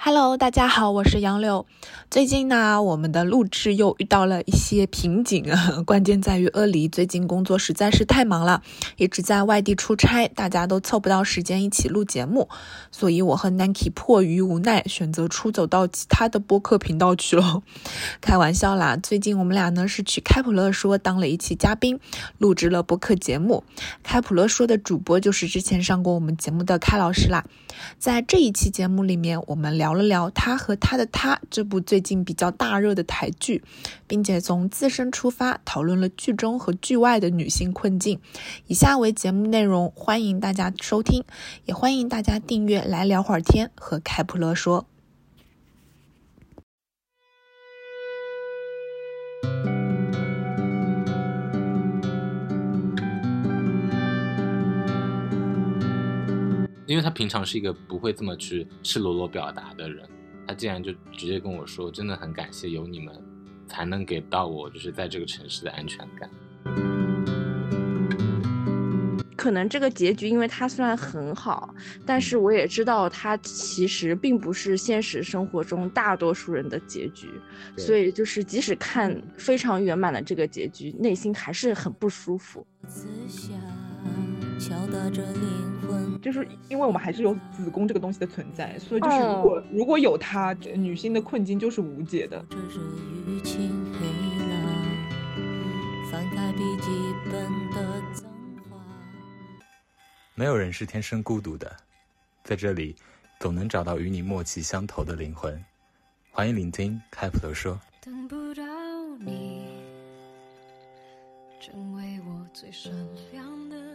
[0.00, 1.66] Hello，大家好，我是杨柳。
[2.08, 8.62] 最近呢，我们的录制又遇到了一些瓶颈啊， 关键在于阿离最近工作实在是太忙了，
[8.96, 12.48] 一直在外地出差，大家都凑不到时间一起录节目，
[12.92, 17.64] 所以我和 Nanki 迫于无奈，选择出走到其他的播客频道去了。
[18.22, 21.98] 开玩笑啦，最近我们俩呢是去开普勒说当了一期嘉宾，
[22.38, 23.64] 录制了播客节目。
[24.04, 27.44] 开普勒说的主播就是之前上过我们节目的开老师啦。
[27.98, 29.87] 在这一期节目里面，我们聊。
[29.88, 33.64] 聊了聊他和他的他这部最近比较大热的台剧，
[34.06, 38.20] 并且从自身出发讨论了剧中和剧外的女性困境。
[38.66, 41.24] 以下为节目内容，欢迎大家收听，
[41.64, 44.84] 也欢迎大家订阅来聊会儿天和开普勒说。
[56.88, 60.08] 因为他平常是一个不会这么去赤裸裸表达的人，
[60.46, 63.14] 他竟然就直接跟我说，真的很感谢有你们，
[63.66, 66.30] 才能给到我就是在这个城市的安全感。
[69.36, 71.74] 可能这个结局，因为它虽然很好，
[72.06, 77.28] 但是我也知道它其实并不是现实生活中大多数人的结局，
[77.76, 82.66] 所以就是即使看非常圆满的这个结局，内心还是很不舒服。
[86.20, 92.44] 就是因为我们还是有子宫这个东西的存在，所以就是如果如果有它，女性的困境就是无解的。
[100.34, 101.74] 没有人是天生孤独的，
[102.44, 102.94] 在这里
[103.40, 105.64] 总能找到与你默契相投的灵魂。
[106.30, 107.80] 欢迎聆听开普勒说。
[108.00, 108.62] 等不到
[109.20, 109.66] 你，
[111.60, 112.92] 成为我最闪
[113.32, 113.87] 亮的。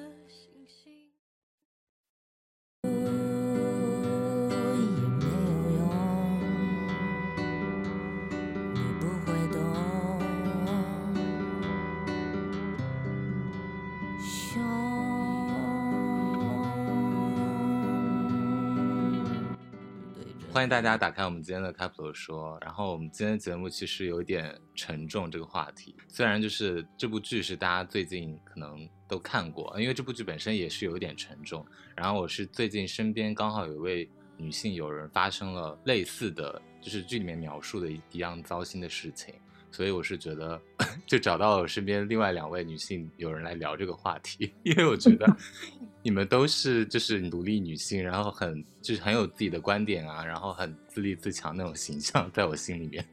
[20.64, 31.66] 欢迎大家打开我们今天的开普勒说，然后我们今天节目其实有一点沉重，这个话题虽然就是这部剧是大家最近可能都看过，因为这部剧本身也是有一点沉重。
[31.98, 39.36] 然后我是最近身边刚好有一位女性友人发生了类似的就是剧里面描述的一样糟心的事情。
[39.74, 40.62] 所以我是觉得，
[41.08, 45.26] 就找到了我身边另外两位女性有人来聊这个话题， 因为我觉得
[46.04, 53.04] 你们都是就是独立女性，然后很就是很有自己的观点啊，然后很自立自强那种形象，在我心里面。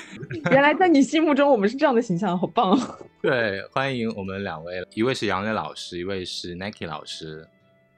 [0.50, 2.70] 原来在你心目中我们是这样的形象，好棒！
[2.72, 7.46] 哦对，欢迎我们两位，一位是杨磊老师，一位是 Nike 老师。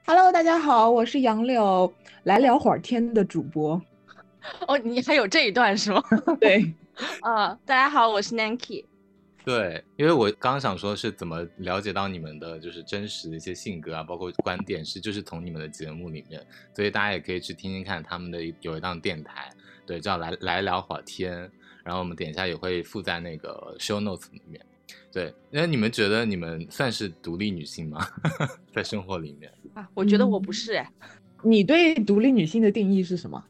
[0.05, 1.93] Hello，大家好，我是杨柳，
[2.23, 3.81] 来聊会儿天的主播。
[4.67, 6.03] 哦，你还有这一段是吗？
[6.41, 6.73] 对。
[7.21, 8.85] 啊， 大家好，我是 Nanki。
[9.45, 16.45] 对，因为我刚想说是怎么了解到你们的，就是真实的一些性格啊，包括观点，是就是从你们的节目里面，
[16.75, 19.49] 所以大家也可以去听听看他们的有一档电台，
[19.85, 21.49] 对，叫来来聊会儿天，
[21.83, 24.63] 然后我们等一下也会附在那个 show notes 里面。
[25.11, 28.05] 对，那你们觉得你们算是独立女性吗？
[28.73, 30.91] 在生活里面啊，我觉得我不是哎。
[31.41, 33.41] 你对独立女性的定义是什么？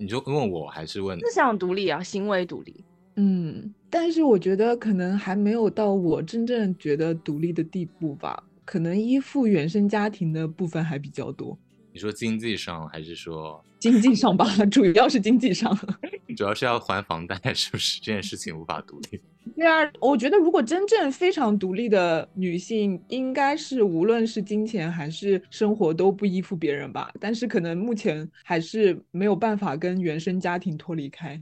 [0.00, 2.82] 你就问我还是问思想独立啊，行为独立。
[3.16, 11.58] 嗯，但是我觉得可能还没有到我真正觉得独立的地步吧，可能依附原生家庭的部分还比较多。
[11.92, 14.46] 你说经济上还是说 经济上吧？
[14.70, 15.76] 主要是经济上，
[16.34, 18.00] 主要是要还房贷，是不是？
[18.00, 19.20] 这件事情无法独立。
[19.60, 27.12] 对啊，我觉得如果真正非常独立的女性，应该是无论是金钱还是生活都不依附别人吧。
[27.20, 31.40] 但是可能目前还是没有办法跟原生家庭脱离开。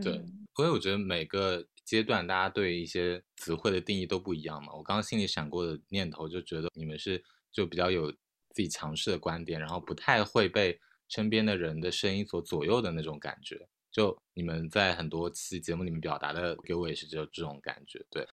[0.00, 0.22] 对，
[0.54, 4.72] 所以我觉得每个阶段大家对一些词汇的定义都不一样嘛。
[4.74, 7.20] 我刚刚心里闪过的念头就觉得你们是
[7.50, 8.12] 就比较有。
[8.54, 13.68] 自己强势的观点，然后不太会被身边的人的声音所左右的那种感觉，
[13.98, 18.00] 就你们在很多期节目里面表达的，给我也是就这种感觉。
[18.08, 18.24] 对，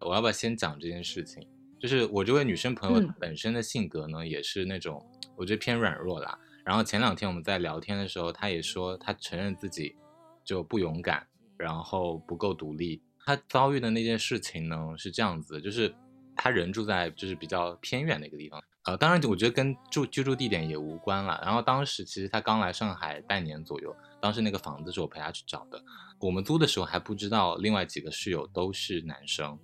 [0.00, 1.48] 我要不要先讲这件事情？
[1.80, 5.02] 就是我这位女生朋友本身的性格呢，也是那种。
[5.34, 6.38] 我觉得偏软弱啦。
[6.62, 9.96] 然后前两天我们在聊天的时候，她也说她承认自己
[10.44, 13.02] 就不勇敢，然后不够独立。
[13.26, 15.94] 他遭遇的那件事情呢是这样子，就是
[16.36, 21.40] 他人住在就是比较偏远的一个地方，呃，当然我觉得跟住居住地点也无关了。
[21.42, 25.82] 然后当时其实他刚来上海半年左右，当时那个房子是我陪他去找的。
[26.20, 29.58] 我们租的时候还不知道另外几个室友都是男生，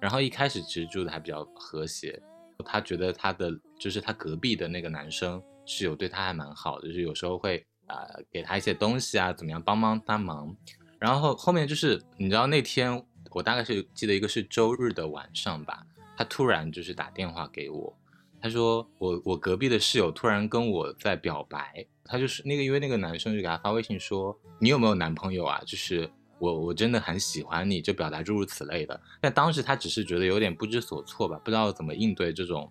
[0.00, 2.20] 然后一开始其实住的还比较和谐。
[2.64, 7.96] 他觉得他的就是他隔壁的那个男生室友对他还蛮好的，就是有时候会呃
[8.32, 10.56] 给他一些东西啊，怎么样帮帮他忙。
[10.98, 15.84] 然后后面就是你知道那天我大概是记得一个是周日的晚上吧，
[16.16, 17.96] 他突然就是打电话给我。
[18.40, 25.60] 他说我我隔壁的室友突然跟我在表白，他就是那个因为那个男生就给他发微信说你有没有男朋友啊？
[25.66, 26.08] 就是
[26.38, 29.00] 我我真的很喜欢你，就表达诸如此类的。
[29.20, 32.70] 但当时他只是觉得有点不知所措吧，不知道怎么应对这种，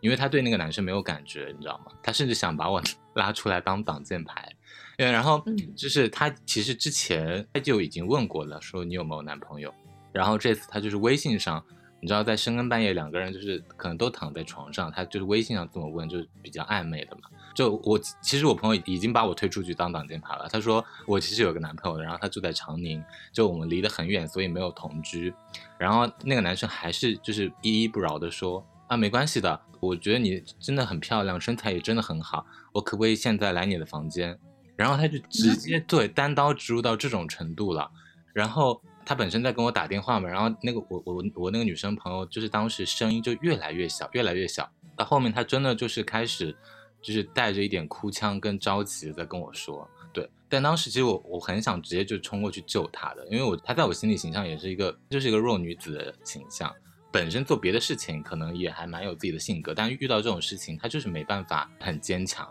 [0.00, 1.92] 因为他对那个男生没有感觉，你知道吗？
[2.02, 2.82] 他甚至想把我
[3.14, 4.54] 拉出来当挡箭牌，
[4.98, 5.42] 因为然后
[5.76, 9.72] 就是他其实之前他就已经问过了，说你有没有男朋友，
[10.12, 11.64] 然后这次他就是微信上。
[12.00, 17.22] 你知道，在深更半夜，两个人就是可能都躺在床上，他就是微信上这么问，就是比较暧昧的嘛。
[17.54, 20.46] 就我其实我朋友已经把我推出去当挡箭牌了。
[20.52, 23.02] 他说我其实有个男朋友，然后他住在长宁，
[23.32, 25.32] 就我们离得很远，所以没有同居。
[25.78, 32.44] 然后那个男生还是就是依依不饶的说啊，没关系的，我觉得你真的很漂亮，身材也真的很好，
[32.74, 34.38] 我可不可以现在来你的房间？
[34.76, 37.90] 然后他就直接对单刀直入到这种程度了，
[38.32, 38.80] 然后。
[39.06, 44.66] 他本身在跟我打电话嘛，然后那个我我我那个女生朋友就是当时声音就越来越小，越来越小，
[44.96, 46.56] 到后面他真的就是开始，
[47.02, 56.74] 就是带着一点哭腔跟着急的在跟我说，对，但当时其实我我很想直接就冲过去救她的，因为我她在我心里形象也是一个就是一个弱女子的形象，
[57.12, 62.48] 本身做别的事情可能也还蛮有自己的性格，但遇到这种事情他就是没办法很坚强，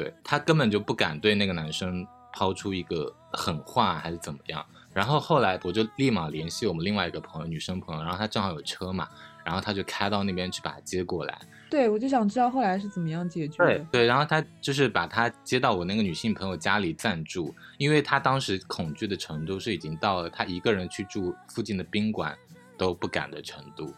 [0.00, 4.64] 对他根本就不敢对那个男生抛出一个狠话还是怎么样。
[4.92, 9.06] 然后后来我就立马联系我们另外一个朋友，女生朋友，然后她正好有车嘛，
[9.44, 11.38] 然后她就开到那边去把他接过来。
[11.68, 13.56] 对，我就想知道后来是怎么样解决。
[13.58, 22.36] 对对，然后他就是把他接到我那个女性朋友家里暂住，因为他当时恐惧的程度是已经到了他一个人去住附近的宾馆
[22.76, 23.94] 都不敢的程度。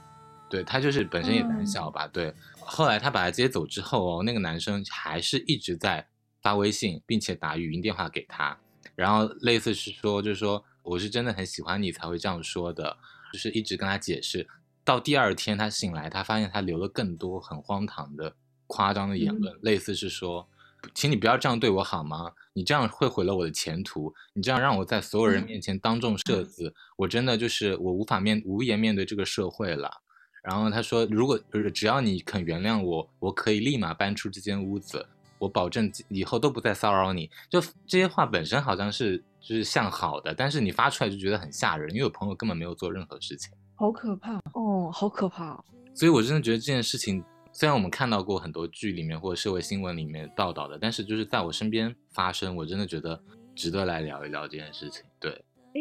[0.50, 2.06] 对他就是本身也胆小吧。
[2.08, 2.30] 对，
[2.66, 6.08] 后来他把她接走之后哦，那个男生还是一直在
[6.40, 8.58] 发微信，并且打语音电话给她，
[8.94, 10.64] 然后类似是说就是说。
[10.84, 12.98] 我是真的很喜欢你才会这样说的，
[13.32, 14.48] 就是一直跟他解释。
[14.82, 18.34] 到第二天他醒来，他发现他留了更多很荒唐的、
[18.66, 20.48] 夸张的言论，类似是说
[20.92, 22.32] ：“请你不要这样对我好吗？
[22.54, 24.12] 你这样会毁了我的前途。
[24.32, 30.02] 你这样让我在所有人面前当众设字，我真的就是我无法面无颜面对这个社会了。”
[30.42, 31.38] 然后他说：“如果
[31.72, 35.06] 只要你肯原谅我，我可以立马搬出这间屋子，
[35.38, 39.22] 我保证以后都不再骚扰你。”就这些话本身好像是。
[39.44, 45.60] 就是向好的，但是你发出来就觉得很吓人，因为我朋友根本没有做任何事情，好可怕哦，好可怕。
[45.96, 53.20] 所以我真的觉得这件事情，虽然我们看到过很多剧里面或者社会新闻里面报道的，但是就是在我身边发生，我真的觉得
[53.56, 55.02] 值得来聊一聊这件事情。
[55.18, 55.32] 对，
[55.74, 55.80] 哎，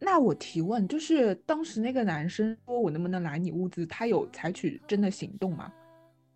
[0.00, 5.70] 那我提问，就是当时那个男生说我能不能来你屋子，他有采取真的行动吗？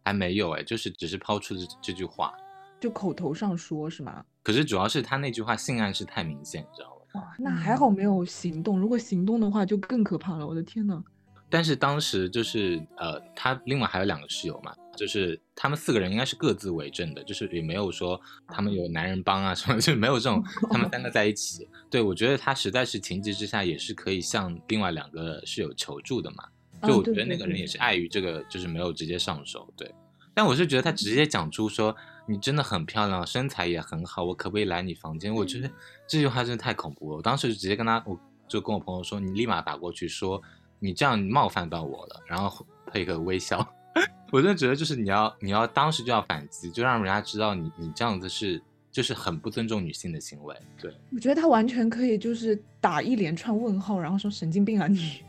[0.04, 2.34] 还没有哎，就是只是抛出这这句话，
[2.78, 4.22] 就口头上说是吗？
[4.42, 7.20] 可是主要是他那句话性暗示太明显，你知道吗？
[7.22, 10.46] 哇，那还好没有行动，如果行动的话就更可怕了。
[10.46, 11.02] 我的天呐。
[11.48, 21.68] 但是当时就是呃，他另外还有两个室友嘛，就是他们四个人应该是各自为政的，就是也没有说他们有男人帮啊什么，就没有这种 他们三个在一起。
[21.90, 26.44] 对，我觉得他实在是情急之下也是可以向另外两个室友求助的嘛。
[26.82, 29.72] 就我觉得那个人也是碍于这个，就是没有直接上手。
[29.76, 29.90] 对，
[30.34, 31.94] 但我是觉得他直接讲出说。
[32.26, 35.30] 你真的很漂亮，身材也很好，我可不可以来你房间？
[35.30, 35.70] 我觉得
[36.08, 37.18] 这句话真的太恐怖了。
[37.18, 40.40] 我当时就直接跟他，我就跟我朋友说，你立马打过去说，
[40.78, 43.58] 你这样冒犯到我了，然后配个微笑。
[44.32, 48.60] 我真的觉得就是你要，你要当时就要反击，就让人家知道你你这样子是
[48.90, 50.54] 就是很不尊重女性的行为。
[50.80, 55.22] 对，我觉得他完全可以就是打一连串问号，然后说神经病啊你。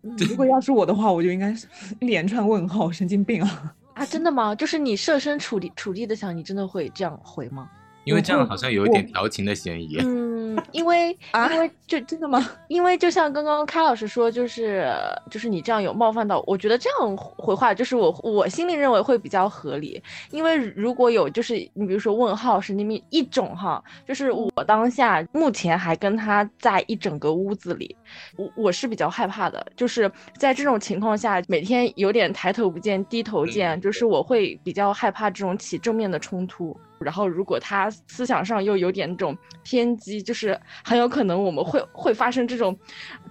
[0.28, 1.66] 如果要是我的话，我就应该是
[2.00, 3.74] 一连串问号，神经病啊。
[3.94, 4.54] 啊，真的吗？
[4.54, 7.68] 就是你设身处地处地的想，你真的会这样回吗？
[8.08, 9.98] 因为这样好像有一点调情的嫌疑。
[10.00, 11.10] 嗯，因为
[11.52, 12.48] 因为就真的吗？
[12.68, 14.90] 因为就像刚刚开老师说，就是
[15.30, 20.02] 就是你这样有冒犯到，我觉得这样回话就是我我心里认为会比较合理。
[20.30, 27.94] 因为如果有就是你比如说问号神经病一种哈，就是我当下目前还跟他在一整个屋子里，
[28.36, 29.64] 我我是比较害怕的。
[29.76, 36.74] 就是在这种情况下，每天有点抬头不见低头见，就是我会比较害怕这种起正面的冲突。
[37.00, 42.76] 然后，如果他思想上又有点这种偏激，就是很有可能我们会会发生这种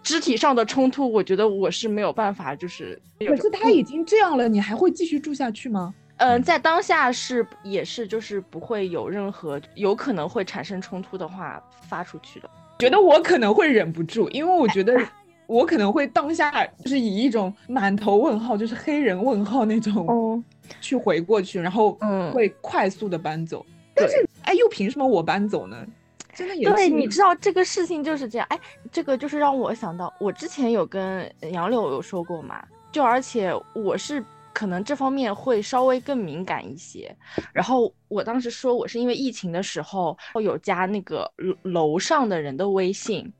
[0.01, 1.11] 肢体上的冲突。
[1.11, 5.93] 我觉得我是没有办法，就是可是他已经这样了，你还会继续住下去吗？
[6.17, 12.49] 嗯，在当下是也是就是不会有任何有可能会产生冲突的话发出去的。
[12.79, 14.99] 觉得我可能会忍不住，因为我觉得
[15.45, 20.43] 我可能会当下就是以一种满头问号，就是黑人问号那种
[20.81, 23.65] 去回过去，然后嗯会快速的搬走。
[23.93, 25.85] 但是哎，又凭什么我搬走呢？
[26.33, 28.47] 真的也对，你知道这个事情就是这样。
[28.49, 28.59] 哎，
[28.91, 34.23] 这个就是让我想到，我之前有跟杨柳有说过嘛，就而且我是。
[34.53, 37.15] 可能这方面会稍微更敏感一些。
[37.53, 41.31] 然后我当时说，我是因为疫情的时候有加那个
[41.61, 43.31] 楼上的人的微信，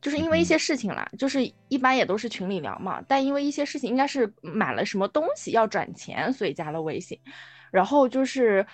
[0.00, 3.02] 就是因为一些事情啦，就是一般也都是群里聊嘛。
[3.08, 7.18] 但因为一些事情，应该是买了什么东西要转钱，所以加了微信。
[7.70, 8.66] 然后就是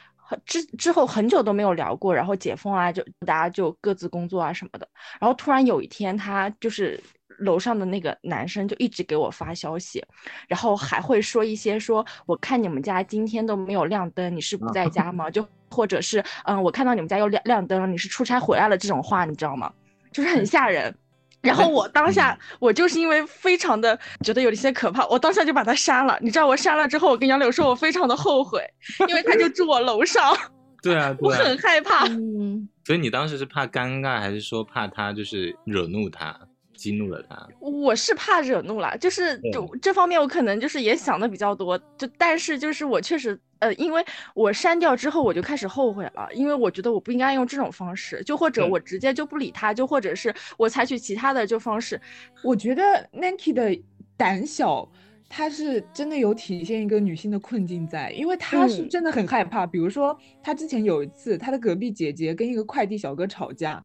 [0.45, 4.89] 之之后很久都没有聊过，然后解封啊，就大家就各自工作啊什么的。
[5.21, 6.99] 然后突然有一天，他就是。
[7.39, 10.05] 楼上的那个男生就一直给我发消息，
[10.47, 15.29] 然后还会说一些说，我看你们家今天都没有亮灯，你是不在家吗？
[15.31, 19.73] 就或者是，嗯，我看到你们家又亮亮灯了，你是出差回来了这种话，你知道吗？
[20.13, 20.95] 就是很吓人。
[21.43, 26.17] 然后我当下，我就是因为非常的觉得有一些可怕，我当下就把他删了。
[26.21, 28.63] 你知道我删了之后，我跟杨柳说，我非常的后悔，
[29.09, 30.37] 因为他就住我楼上。
[30.83, 32.07] 对啊，我很害怕。
[32.07, 36.37] 嗯，所以你当时是怕尴尬，还是说怕他就是惹怒他？
[36.83, 52.01] 激怒了他，我是怕惹怒了，就是就这方面我可能就是也想的比较多，就但是就是我确实呃，因为我删掉之后我就开始后悔了，因为我觉得我不应该用这种方式，就或者我直接就不理他，就或者是我采取其他的就方式。
[52.43, 53.81] 我觉得 Nanki 的
[54.17, 54.91] 胆小，
[55.29, 63.81] 他是真的有体现一个女性的困境在，因为他是真的很害怕，比如说他之前有一次，他的隔壁姐姐跟一个快递小哥吵架。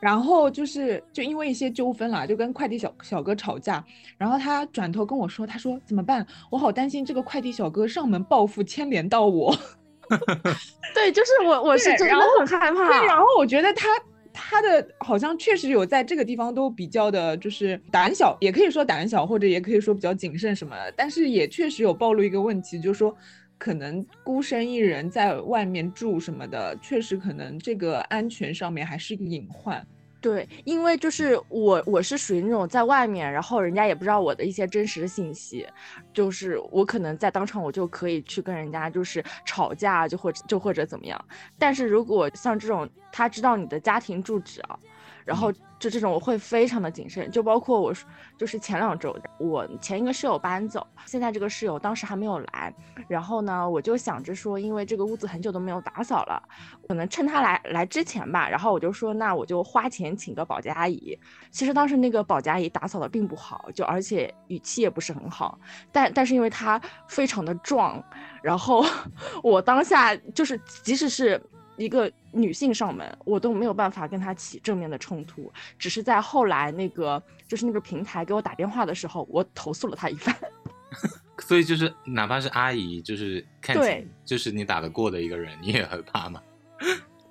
[0.00, 3.84] 然后就是就因为一些纠纷啦，就跟快递小小哥吵架，
[4.16, 6.26] 然后他转头跟我说，他说怎么办？
[6.50, 9.54] 我好担心这个快递小哥上门报复，牵连到我。
[10.94, 12.88] 对，就是我，我是真的很害怕。
[12.88, 13.88] 对，然后我觉得他
[14.32, 20.92] 他的好像确实有在这个地方都比较的，就是胆小，也可以说胆小，或者也可以说比较谨慎什么的。
[20.96, 23.14] 但是也确实有暴露一个问题，就是说
[23.60, 29.86] 可能孤身一人在外面住什么的，确实可能这个安全上面还是个隐患。
[30.18, 35.66] 对，因为就是我，我是属于那种在外面，然后人家也不知道我的一些真实的信息，
[36.14, 41.22] 就是我可能在当场我就可以去跟人家就是吵架，就或者就或者怎么样。
[41.58, 44.78] 但是如果像这种他知道你的家庭住址啊。
[45.24, 47.94] 然后就这种我会非常的谨慎，就包括我，
[48.36, 52.74] 就是前两周我前一个室友搬走，现在这个室友当时还没有来，
[53.08, 56.42] 然后呢，我就想着说，因为这个屋子很久都没有打扫了，
[56.88, 61.18] 可能趁他来来之前吧，然后我就说，那我就花钱请个保洁阿姨。
[61.50, 65.58] 其实当时那个保洁阿姨打扫的并不好，就而且语气也不是很好，
[65.92, 68.02] 但但是因为她非常的壮，
[68.42, 68.84] 然后
[69.42, 71.40] 我当下就是即使是。
[71.80, 80.36] 一个女性上门，我都没有办法跟她起正面的冲突，只是在后来那个就是那个平台给我打电话的时候，我投诉了她一番。
[81.40, 86.42] 所以就是哪怕是阿姨，就是看起就是你打得过的一个人，你也很怕吗？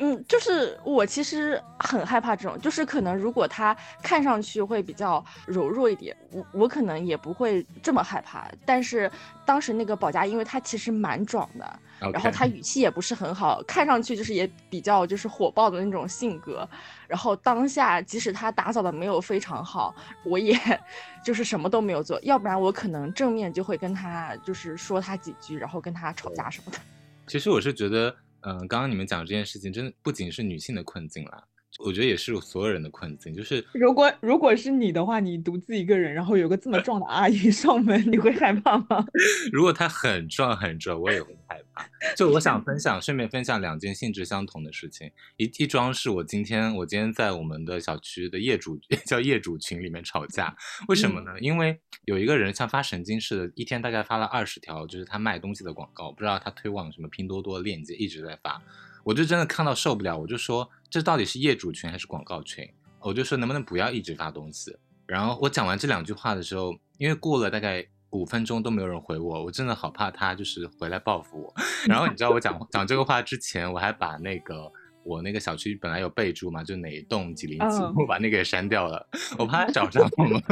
[0.10, 8.50] 嗯，就是我其实很害怕这种，就是可能如果他看上去会比较柔弱一点，我我可能也不会这么害怕。
[8.66, 9.12] 但是
[9.46, 11.80] 当时那个保家，因为他其实蛮壮的，
[12.12, 16.68] 然后他语气也不是很好，看上去就是也比较就是火爆的那种性格。
[17.08, 20.58] 然后当下即使他打扫的没有非常好，我也
[21.24, 26.80] 就是什么都没有做，要不然我可能正面就会跟他就是说他几句，然后跟他吵架什么的。
[27.28, 28.16] 其实我是觉得。
[28.42, 31.49] 嗯，刚刚你们讲这件事情，真的不仅是女性的困境了。
[31.80, 39.06] 我觉得也是所有人的困境，就是如果如果是你的话，你独自一个人，然后有个这么壮的阿姨 上门，你会害怕吗？
[39.54, 41.88] 如果她很壮很壮，我也会害怕。
[42.18, 45.10] 就我想分享，顺便分享两件性质相同的事情。
[45.38, 50.54] 一一桩是我今天我今天在我们的小区的业主 叫业主群里面吵架，
[50.90, 51.40] 为什么呢？
[51.40, 58.62] 因为有一个人像发神经似的，一天大概发了二十条，就是他卖东西的广告，不知道他推广什么拼多多链接，一直在发。
[59.06, 62.68] 我就真的看到受不了，我就说这到底是业主群还是广告群？
[63.02, 64.76] 我就说能不能不要一直发东西？
[65.06, 71.54] 然后我讲完这两句话的时候，因为过了大概五分钟都没有人回我，我真的好怕他就是回来报复我。
[71.88, 74.72] 然后你知道我讲讲这个话之前，我还把那个
[75.04, 80.44] 我那个小区本来有备注嘛，就哪一栋几零几，我把那个给删掉了，我怕他找上我们。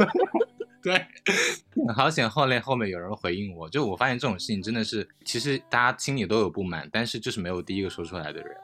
[0.82, 1.06] 对，
[1.94, 2.28] 好险！
[2.28, 8.56] 后来后面有人回应我，就我发现这种事情真的是，其实大家心里都有不满，但是就是没有第一个说出来的人。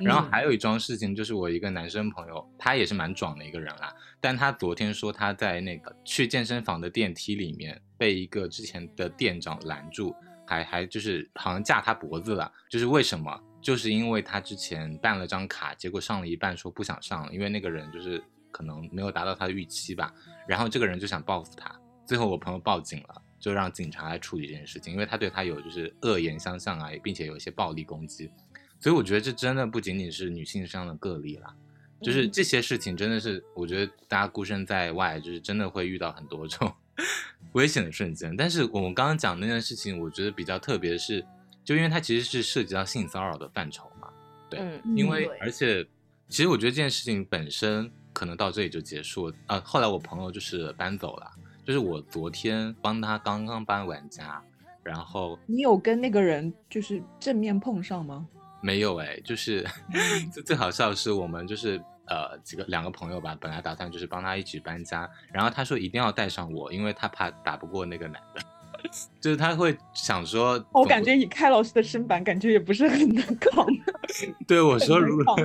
[0.00, 10.14] 然后还有一桩事情，就是我一个男生朋友，他也是蛮壮的一个人啦，但他昨天说他在那个去健身房的电梯里面被一个之前的店长拦住。
[10.44, 13.40] 还还就是好像架他脖子了，就是为什么？
[13.62, 18.22] 就是因为他之前办了张卡，结果上了一半说不想上了，因为那个人就是
[18.52, 20.14] 可能没有达到他的预期吧。
[20.46, 21.74] 然后这个人就想报复他，
[22.06, 28.30] 最后我朋友报警了，就让警察来处理这件事情，因为他对他有就是恶言相向啊，并且有一些暴力攻击。
[28.78, 31.52] 所以我觉得这真的不仅仅是女性上的个例啦，
[32.00, 36.72] 就是这些事情真的是我觉得大家孤身在外，就是真的会遇到很多这种
[37.54, 38.36] 危险的瞬间。
[38.36, 41.24] 但是我们刚刚讲那件事情，我觉得比较特别的是。
[41.64, 44.08] 就因为它其实是涉及到性骚扰的范畴嘛，
[44.50, 45.86] 对，因为而且
[46.28, 49.60] 其实我觉得这件事情本身可能到这里就结束啊。
[49.64, 51.30] 后来我朋友就是搬走了，
[51.64, 54.42] 就是我昨天帮他刚刚搬完家，
[54.82, 58.26] 然后你有跟那个人就是正面碰上吗？
[58.60, 59.66] 没有哎，就是
[60.32, 68.42] 最最好笑的是我们就是呃几个两个朋友吧，本来打算就是帮他一起搬家，然后他说一定要带上我，因为他怕打不过那个男的。
[69.20, 73.64] 就是他会想说，我感觉以开老师的身板，感觉也不是很能扛。
[74.44, 75.36] 对我说，如果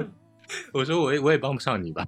[0.73, 2.07] 我说我也我也帮不上你吧。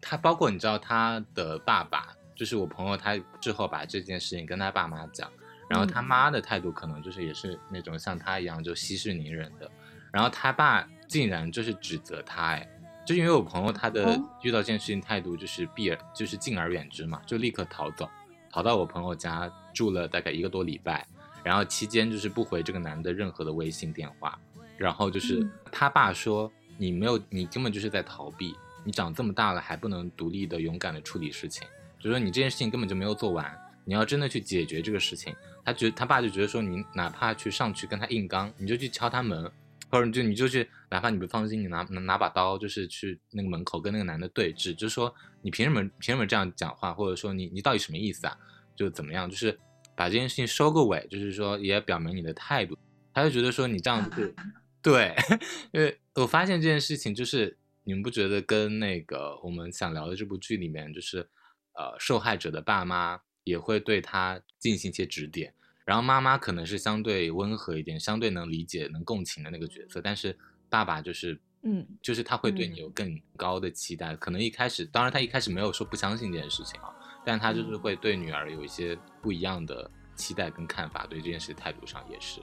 [0.00, 5.30] 他包括你知道他的爸爸，就是我朋友，他之后把这件事情跟他爸妈讲。
[5.68, 9.70] 然后他妈的态度可能就是也是那种像他一样就息事宁人的，
[10.10, 12.68] 然后他爸竟然就是指责他，哎，
[13.06, 18.08] 就因为我朋友他的遇到这件事情态度就是避而就是敬而远之嘛，就立刻逃走，
[18.50, 21.06] 逃到我朋友家住了大概一个多礼拜，
[21.42, 24.38] 然后期间就是不回这个男的任何的微信电话，
[24.76, 31.66] 然后就是他爸说你没有你根本就是在逃避，你长这么大了还不能独立的勇敢的处理事情，
[31.98, 33.50] 就说你这件事情根本就没有做完，
[33.84, 35.34] 你要真的去解决这个事情。
[35.64, 39.50] 他觉他爸就觉得说你哪怕去上去跟他硬刚，你就去敲他门，
[39.90, 48.36] 或者你就你就去，哪怕你不放心，你拿拿把刀就是去那个门口跟那个男的对峙，就是说你凭什么凭什么这样讲话，或者说你你到底什么意思啊？
[48.76, 49.58] 就怎么样，就是
[49.96, 52.78] 把这件事情收个尾，就是说也表明你的态度。
[53.12, 54.32] 他就觉得说你这样子，
[54.80, 55.14] 对，
[55.72, 61.28] 因为我发现这件事情就是你们不觉得跟那个我们想聊的这部剧里面，就是
[61.72, 65.52] 呃受害者的爸妈也会对他进行一些指点。
[65.88, 70.36] 然后妈妈可能是相对温和一点，相对能理解、能共情的那个角色，但是
[70.68, 74.14] 爸爸就是，嗯，就是他会对你有更高的期待。
[74.16, 82.42] 可能一开始，当然他一开始没有说不相信这件事情啊，但他就是会对女儿有一些不一样的期待跟看法，对这件事态度上也是。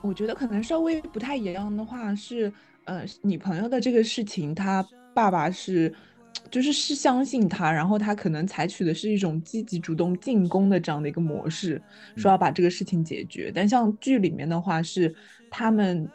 [0.00, 2.52] 我觉得可能稍微不太一样的话是，
[2.84, 5.92] 呃，你朋友的这个事情，他爸爸是。
[6.50, 11.80] 就是是相信他，然后他可能采取的是一种积极主动进攻的这样的一个模式，
[12.16, 13.52] 说要把这个事情解决。
[13.54, 15.14] 但像剧里面的话，是
[15.50, 16.08] 他们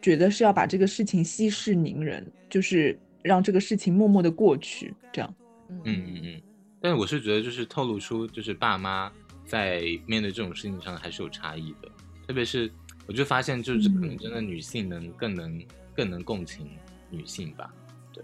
[0.00, 5.34] 觉得是要把这个事情息事宁人，就是让这个事情默默的过去，这样。
[5.68, 6.42] 嗯嗯嗯。
[6.80, 9.10] 但是我是觉得，就是透露出，就是爸妈
[9.44, 11.88] 在面对这种事情上还是有差异的，
[12.26, 12.70] 特别是
[13.06, 15.60] 我就发现，就是可能真的女性能更能
[15.94, 16.68] 更能共情
[17.10, 17.72] 女性吧，
[18.12, 18.22] 对。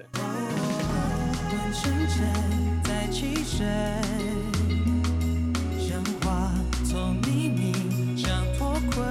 [1.75, 2.25] 深沉
[2.85, 3.67] 在起身，
[5.77, 9.05] 像花从黎明想脱困，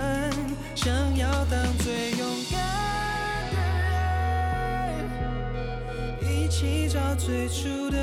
[0.74, 2.58] 想要当最勇敢
[3.52, 3.58] 的
[6.22, 7.98] 人，一起找最初的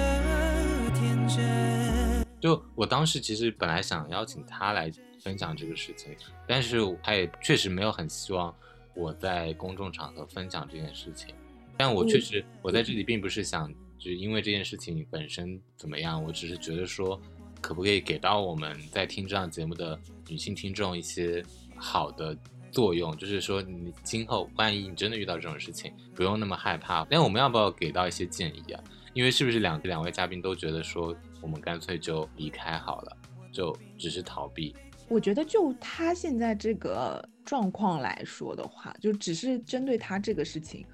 [0.92, 2.22] 天真。
[2.38, 4.92] 就我当时其实本来想邀请他来
[5.22, 6.14] 分享这个事情，
[6.46, 8.54] 但是他也确实没有很希望
[8.94, 11.34] 我在公众场合分享这件事情。
[11.78, 13.72] 但我确实，我在这里并不是想。
[14.00, 17.20] 就是因为这件事情本身怎么样，我只是觉得说，
[17.60, 21.44] 可不可以给到我们在听这档节目的女性听众一些
[21.76, 22.36] 好的
[22.72, 23.14] 作用？
[23.18, 27.06] 就是说，你今后万一你真的遇到这种事情，不用那么害怕。
[27.10, 28.82] 那我们要不要给到一些建议啊？
[29.12, 33.16] 因为是不是两两位嘉宾都觉得说，我们干脆就离开好了，
[33.52, 34.74] 就只是逃避？
[35.08, 40.86] 我觉得就他现在这个状况来说的话，就只是针对他这个事情。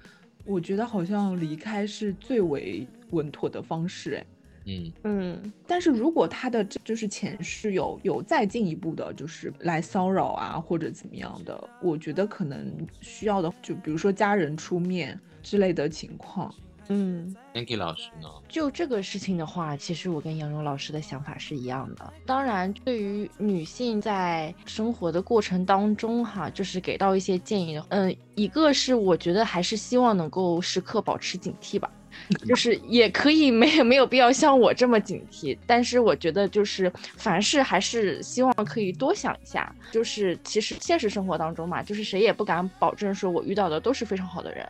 [0.47, 4.25] 我觉得好像离开是最为稳妥的方式，哎，
[4.65, 4.93] 嗯。
[5.03, 16.53] 嗯，但是如果他的就是前世有有再进一步的，就是来骚扰啊或者怎么样的，我觉得可能需要的，就比如说家人出面之类的情况。
[16.89, 18.29] 嗯，Anki 老师呢？
[18.47, 22.13] 就这个事情的话，其实我跟杨蓉老师的想法是一样的。
[22.25, 27.85] 当然，对于女性在生活的过程当中，哈，就是给到一些建议的。
[27.89, 31.91] 嗯，一个是我觉得还是希望能够时刻保持警惕吧。
[32.47, 39.73] 就是也可以没 没有必要像我这么警惕，但是我觉得就是凡事还是希望可以多想一下。
[39.91, 44.67] 就是其实现实生活当中嘛，就是谁也不敢保证说我遇到的都是非常好的人。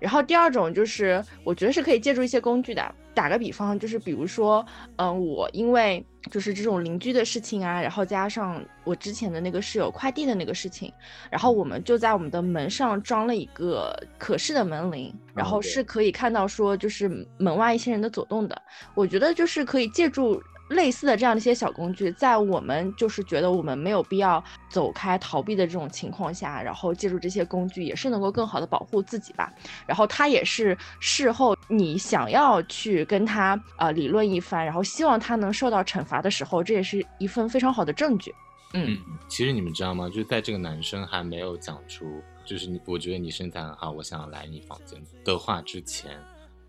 [0.00, 2.94] 然后第二种就是我觉得是可以借助一些工具的。
[3.14, 4.64] 打个比方，就是比如说，
[4.94, 10.92] 嗯，我因为就是这种邻居的事情啊，然后加上我之前的那个室友快递的那个事情，
[11.30, 18.62] 然后我们就在我们的门上装了一个可视的门铃，然后是可以看到说就是门外一些人的走动的。
[18.94, 20.42] 我觉得就是可以借助。
[20.68, 29.52] 类似的这样的一些小工具，在我们就是觉得我们没有必要走开逃避的这种情况下，然后借助这些工具，也是能够更好的保护自己吧。
[29.86, 38.34] 然后他也是事后你想要去跟他呃理论一番，然后希望他能受到惩罚的时候，这也是一份非常好的证据。
[38.74, 40.10] 嗯，其实你们知道吗？
[40.10, 46.18] 就在这个男生还没有讲出就是你我觉得你身材很好，我想来你房间的话之前，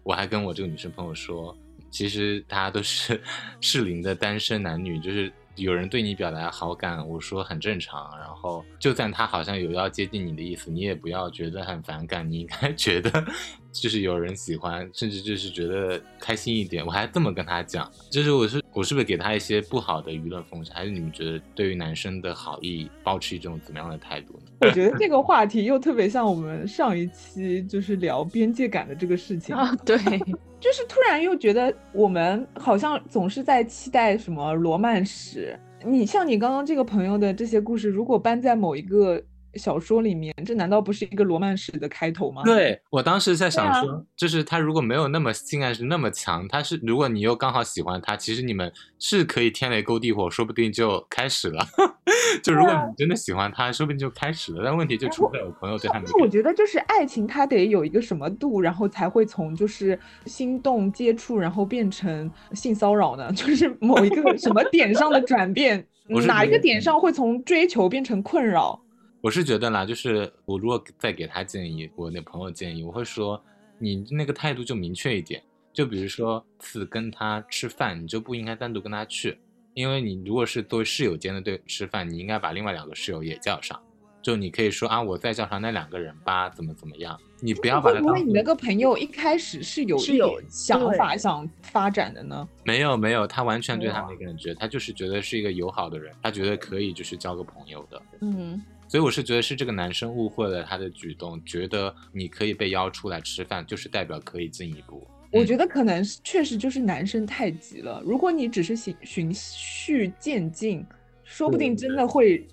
[0.04, 1.54] 我还跟我这个女生朋友说。
[1.90, 3.22] 其实大家都是
[3.62, 8.18] 适龄的单身男女，就是有人对你表达好感，我说很正常。
[8.18, 13.26] 然后就算他好像有要接近你的意思，你也不要觉得很反感，你应该 觉得
[13.72, 16.86] 就是有人喜欢，甚至就是觉得开心一点。
[16.86, 24.52] 我还这么跟他讲，就是我是我是不是给他一些不好的舆论风向，还是你们觉得对于男生的好意保持一种怎么样的态度呢？
[24.68, 29.98] 我觉得这个话题又特别像我们上一期就是聊边界感的这个事情啊，对。
[30.60, 35.58] 就是突然又觉得我们好像总是在期待什么罗曼史。
[35.86, 39.24] 你像你刚刚这个朋友的这些故事，如果搬在某一个。
[39.56, 42.44] 小说里面，这难道不是一个罗曼史的开头吗？
[42.44, 51.66] 对我当时在想说，就是他如果没有那么性爱是那么强，他是如果你又刚好喜欢他，其实你们是可以天雷勾地火，说不定就开始了。
[52.44, 54.62] 就如果你真的喜欢他，说不定就开始了。
[54.64, 56.00] 但问题就出在我朋友对他。
[56.00, 63.32] 那我觉得就是爱情，它得有一个什么度，然后才会从就是心动接触，然后变成性骚扰呢？
[63.34, 65.86] 就是某一个什么点上的转变，
[66.28, 68.80] 哪一个点上会从追求变成困扰？
[69.22, 73.42] 我是觉得啦，就是我如果再给他建议，我那朋友建议，我会说，
[73.78, 79.38] 你那个态度就明确一点，就比如说次跟他吃饭，你就不应该单独跟他去，
[79.74, 83.78] 因为你如果是作为室友间的对吃饭，你应该把另外两个室友也叫上，
[84.22, 88.00] 就你可以说啊，我再叫上那两个人吧，怎么怎么样，你不要把他。
[88.00, 92.48] 因为你那个朋友一开始是有是有想法想发展的呢？
[92.64, 98.62] 没有没有，他完全对他没感觉，他就是觉得是一个友好的人，他觉得可以就是交个朋友的，嗯。
[98.90, 105.08] 所以我是觉得是这个男生误会了他的举动，觉得你可以被邀出来吃饭，就是代表可以进一步。
[105.32, 108.02] 我觉得可能确实就是男生太急了。
[108.04, 110.84] 如果你只是循循序渐进，
[111.24, 112.48] 说不定真的会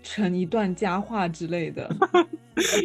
[0.00, 1.90] 成一段佳话之类的。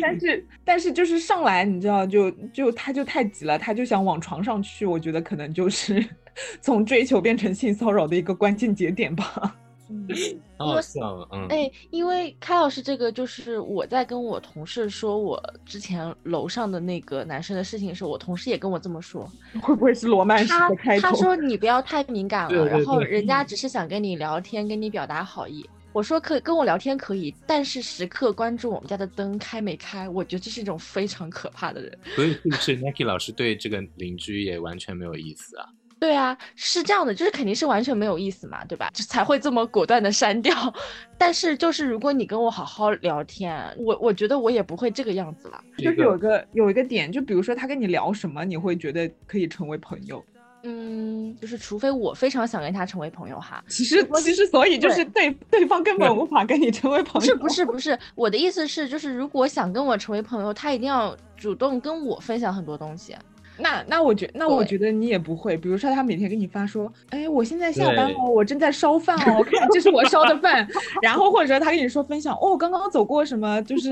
[0.01, 4.83] 但是但是就是上来你知道就就他就太急了，他就想往床上去。
[4.83, 6.03] 我觉得可能就是
[6.59, 9.55] 从追求变成性骚扰的一个关键节点吧。
[9.89, 10.07] 嗯，
[10.57, 11.27] 好笑。
[11.31, 19.29] 嗯，哎，因为开老师这个就是我在跟我同事说我之前楼上的那个男生的事情的时候，我同事也跟我这么说，
[19.61, 21.01] 会不会是罗曼史的开头？
[21.01, 25.67] 他说你不要太敏感 了，然后人家只是想跟你聊天，跟你表达好意。
[25.93, 31.97] 我说可跟我聊天可以，但是时刻关注我们家的灯开没开，我觉得这是一种非常可怕的人。
[32.15, 35.69] 所以是不是 Nike 老师对这个邻居也完全没有意思啊？
[36.05, 38.91] 对啊，是这样的，就是肯定是完全没有意思嘛，对吧？
[38.93, 40.53] 就才会这么果断的删掉。
[41.17, 45.59] 但是就是如果你跟我好好聊天，我我觉得我也不会这个样子了。
[45.79, 50.23] 就是有个有一个点，就比如说他跟你聊什么，你会觉得可以成为朋友。
[50.61, 53.63] 嗯，就是除非我非常想跟他成为朋友哈。
[53.67, 57.35] 其实其实所以就是对对方根本无法跟你成为朋友。
[57.37, 63.15] 不是不是不是，我的意思是就是如果想跟我成为朋友，他一定要主动跟我分享很多东西。
[63.57, 70.67] 那那我觉那我觉得你也不会，比如说他每天给你发说，哎，我现在下班了，我正在烧饭哦，看这是我烧的饭，
[71.01, 73.89] 然后或者他跟你说分享，哦，刚刚走过什么就是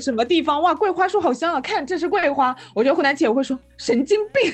[0.00, 4.52] 什么地方，哇，桂花树好香啊，看这是桂花，我觉得湖南姐会说神经病。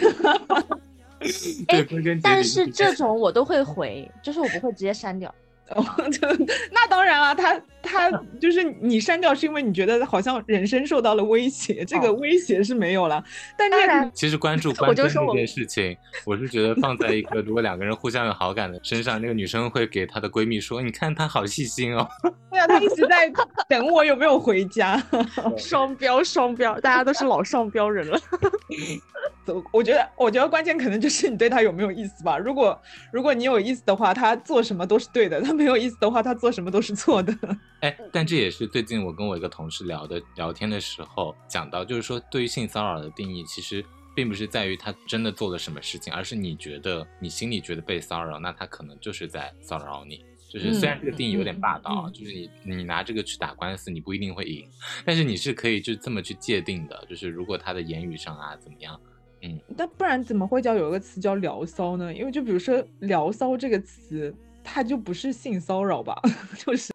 [1.69, 1.87] 哎，
[2.23, 5.35] 但是这种我都会回，就是我不会直接删掉。
[5.71, 6.29] 就
[6.73, 13.23] 那当然了，他他就是你删掉是因为你觉得好像人生受到了威胁，这个威胁是没有了。
[13.57, 22.07] 但然，其实关注 关注这件事情，我是觉得放在一个如果两个人互相有好感的身上，那个女生会给她的闺蜜说：“你看她好细心哦。”
[22.51, 23.31] 对啊，她一直在
[23.69, 25.03] 等我有没有回家。
[25.57, 28.19] 双标双标，大家都是老双标人了。
[29.45, 32.37] 走，我觉得我觉得关键可能就是你对他有没有意思吧。
[32.39, 32.79] 如果
[33.13, 37.35] 如果你有意思的话，他做什么都是对的；他没有意思的话，他做什么都是错的。
[37.81, 43.85] 哎，但这也是最近我跟我一个同事聊的聊天的时候讲到，就是说对于性骚扰的定义，其实。
[44.13, 50.25] 并不是在于他真的做了什么事情，而是你觉得你心里觉得被骚扰，那他可能就是在骚扰你。
[50.49, 54.69] 就是虽然这个定义有点霸道，就是你你拿这个去打官司，你不一定会赢，
[55.07, 57.07] 但是你是可以就这么去界定的。
[57.09, 59.01] 就是如果他的言语上啊怎么样，
[59.43, 62.13] 嗯，那不然怎么会叫有一个词叫聊骚呢？
[62.13, 66.21] 因为就比如说聊骚这个词，它就不是性骚扰吧？
[66.59, 66.91] 就是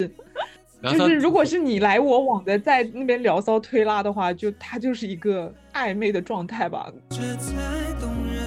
[0.94, 6.92] 就是如果是你来我往的在那边聊骚推拉的话，就他就是一个暧昧的状态吧。
[7.10, 7.54] 这才
[8.00, 8.44] 动人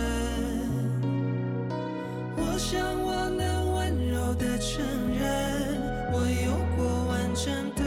[2.37, 4.85] 我想我能温柔的承
[5.19, 5.21] 认，
[6.13, 7.83] 我有过完整的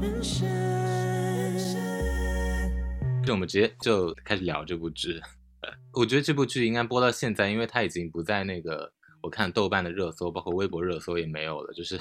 [0.00, 0.48] 人生
[3.24, 5.20] 就我们直接就开始聊这部剧。
[5.94, 11.72] 我觉得这部剧应该播到现在，因为它已经不在那个我看豆瓣的热搜，包括微博热搜也没有了。
[11.72, 11.98] 就是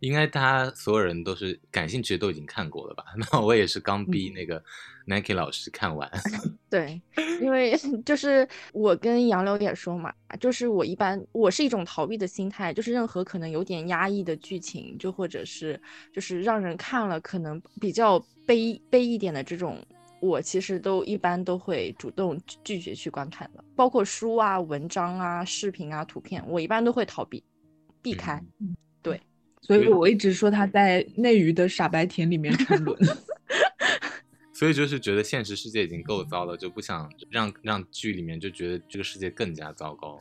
[0.00, 3.04] 应该大家所有人都是感兴趣的都已经看过了吧？
[3.32, 4.62] 那我也是刚逼那个
[5.06, 6.10] Nike 老师看完。
[6.68, 7.00] 对，
[7.40, 15.80] 因为 就是我跟杨柳也说嘛，就是我一般我是一种逃避的心态，就是任何可能有点压抑的剧情，就或者是
[16.12, 19.80] 就是让人看了可能比较悲悲一点的这种。
[20.24, 27.44] 我其实都一般都会主动拒绝去观看的，包括书啊、文章啊、视频啊、图片，我一般都会逃避、
[28.00, 28.42] 避开。
[29.02, 29.20] 对，
[29.60, 32.98] 所以我一直说他在内娱的傻白甜里面沉沦。
[34.54, 40.18] 所以就是觉得现实世界已经够糟了，就不想让让剧里面就觉得这个世界更加糟糕。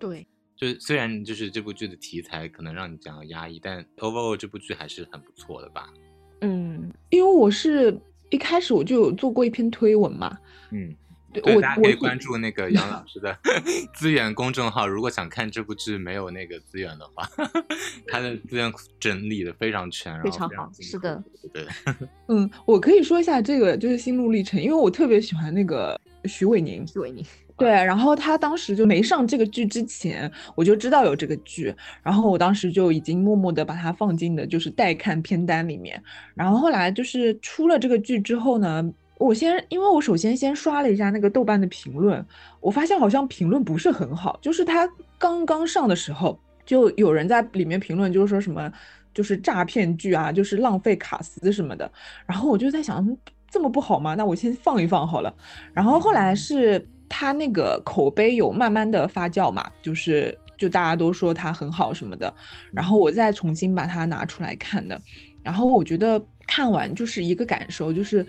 [0.00, 5.92] 对，就虽然就是这部剧的题材可能让你讲压抑，但 overall 这部剧还是很不错的吧？
[6.40, 8.00] 嗯，因为我是。
[8.30, 10.36] 一开始我就有做过一篇推文嘛，
[10.70, 10.94] 嗯，
[11.32, 13.36] 对，大家可以关注那个杨老师的
[13.94, 14.86] 资源公众号。
[14.86, 17.28] 如果想看这部剧没有那个资源的话，
[18.08, 21.66] 他的资源整理的非常全，非常好，是的，对，
[22.28, 27.24] 嗯，我可以说一下这个就是心路历程，因为我特别喜欢那个徐伟宁，徐伟宁。
[27.58, 35.98] 对，然后他当时就没上这个剧之前，我就知道有这个剧，然后我当时就已经默默的把它放进的就是待看片单里面。
[36.34, 38.84] 然后后来就是出了这个剧之后呢，
[39.16, 42.22] 我先因为我首先先刷了一下那个豆瓣的评论，
[42.60, 48.70] 我发现好像评论不是很好，就是他刚刚上的时候就有人在里面评论，就是说什么
[49.14, 51.90] 就是诈骗剧啊，就是浪费卡司什么的。
[52.26, 53.16] 然后我就在想，
[53.50, 54.14] 这么不好吗？
[54.14, 55.34] 那我先放一放好了。
[55.72, 56.86] 然后后来是。
[57.08, 62.32] 他那个口碑有慢慢的发酵嘛，就是就大家都说它很好什么的，
[62.72, 65.00] 然后我再重新把它拿出来看的，
[65.42, 68.26] 然后我觉得看完就是一个感受，就是，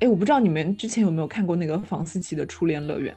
[0.00, 3.14] 哎，我不知道你们之前有没有看过那个房思琪的初恋乐园，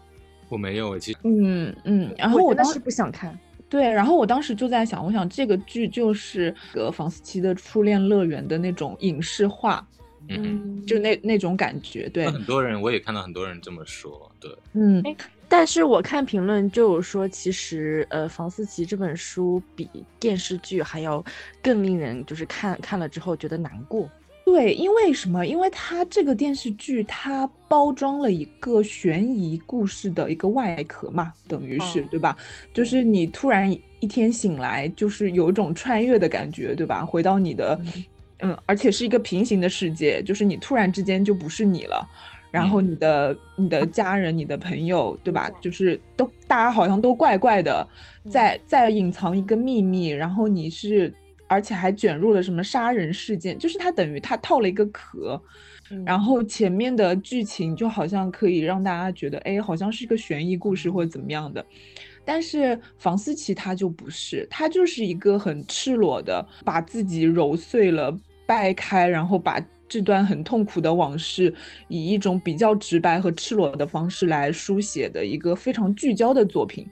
[0.50, 3.38] 我没有，其实，嗯嗯，然后我当时不想看，
[3.70, 9.86] 对，然后我当时就在想，我想这个剧就是个房思琪的初恋乐园的那种影视化。
[10.30, 15.04] 嗯，就那那种感觉，对，很多人我也看到很多人这么说，对，嗯，
[15.50, 21.24] 但是我看评论就有说，其实呃，房思琪这本书比电视剧还要
[21.62, 24.10] 更令人就是看看了之后觉得难过。
[24.46, 25.46] 对，因为什么？
[25.46, 32.36] 因为它这个电视剧它包装了一个悬疑故事的一个外壳嘛，等于是对吧？
[32.74, 37.06] 就是你突然一天醒来，就是有一种穿越的感觉，对吧？
[37.06, 37.80] 回到你的。
[38.44, 42.06] 嗯，而且是一个平行的世界，就是你突然之间就不是你了，
[42.52, 45.50] 然后你的你的家人、你的朋友，对吧？
[45.62, 47.88] 就是都大家好像都怪怪的，
[48.30, 51.14] 在在隐藏一个秘密，然后你是，
[51.48, 55.42] 而且还卷入了什么杀人事件，就是它等于它套了一个壳，
[56.06, 61.66] 然后前面的剧情就好像可以让大家觉得，哎，好像是一个悬疑故事或者怎么样的。
[62.26, 68.14] 但是房思琪她就不是，她就是一个很赤裸的，把自己揉碎了。
[68.46, 71.54] 掰开，然后把这段很痛苦的往事，
[71.88, 76.88] 以一种比较直白和赤裸的方式来书写的一个非常聚焦的作品，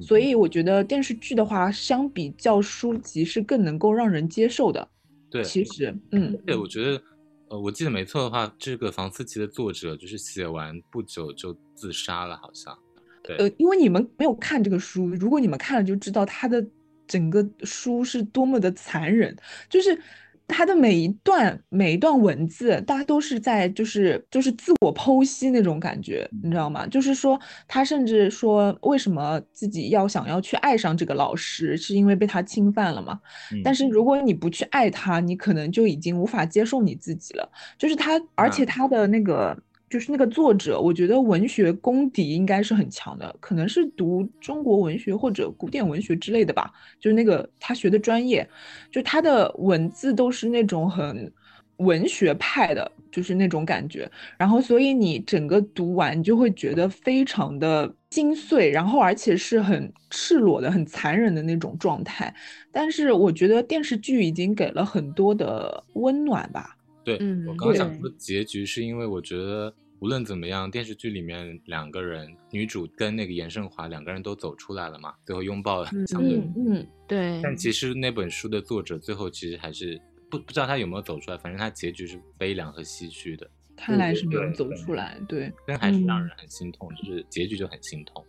[0.00, 4.88] 所以我觉得电视剧的话，相比较书籍是更能够让人接受的。
[5.28, 7.02] 对，其实，嗯，对，我觉得，
[7.48, 12.74] 呃，我记得没错的话，这个房思琪的作者就是写完不久就自杀了，好像。
[13.22, 16.64] 对，呃，因为你们没有看这个书，如果你们看了就知道他的
[17.06, 19.36] 整个书是多么的残忍，
[19.68, 20.00] 就是。
[20.48, 26.86] 他的每一段每一段文字，大家都是在就是就是自我剖析那种感觉，你知道吗？
[26.86, 33.20] 就是说，他甚至说，为什么自己要想要去爱上这个老师，是因为被他侵犯了嘛？
[33.64, 37.50] 但是如果你不去爱他，你可能就已经无法接受你自己了。
[37.76, 39.56] 就是他，而且他的那个。
[39.96, 46.70] 就是那个作者，我觉得文学功底应该是很强的，可能是读中国文学或者古典文学之类的吧。
[47.00, 48.46] 就是那个他学的专业，
[48.90, 51.32] 就他的文字都是那种很
[51.78, 54.06] 文学派的，就是那种感觉。
[54.36, 62.34] 然后，所以你整个读完，你就会觉得非常的心碎，然后而且是很赤裸的、很残忍的那种状态。
[62.70, 66.76] 但是，我觉得电视剧已经给了很多的温暖吧。
[67.02, 77.40] 对，我刚想说结局，是因为我觉得无论怎么样，电视剧里面两个人，女主跟那个严胜华两个人都走出来了嘛，最后拥抱了，相对，嗯，对。
[77.42, 80.00] 但其实那本书的作者最后其实还是。
[80.28, 83.48] 不不知道他有没有走出来，反正他结局是悲凉和唏嘘的。
[83.76, 88.24] 看来是没有走出来，对，但还是让人很心痛，就是结局就很心痛。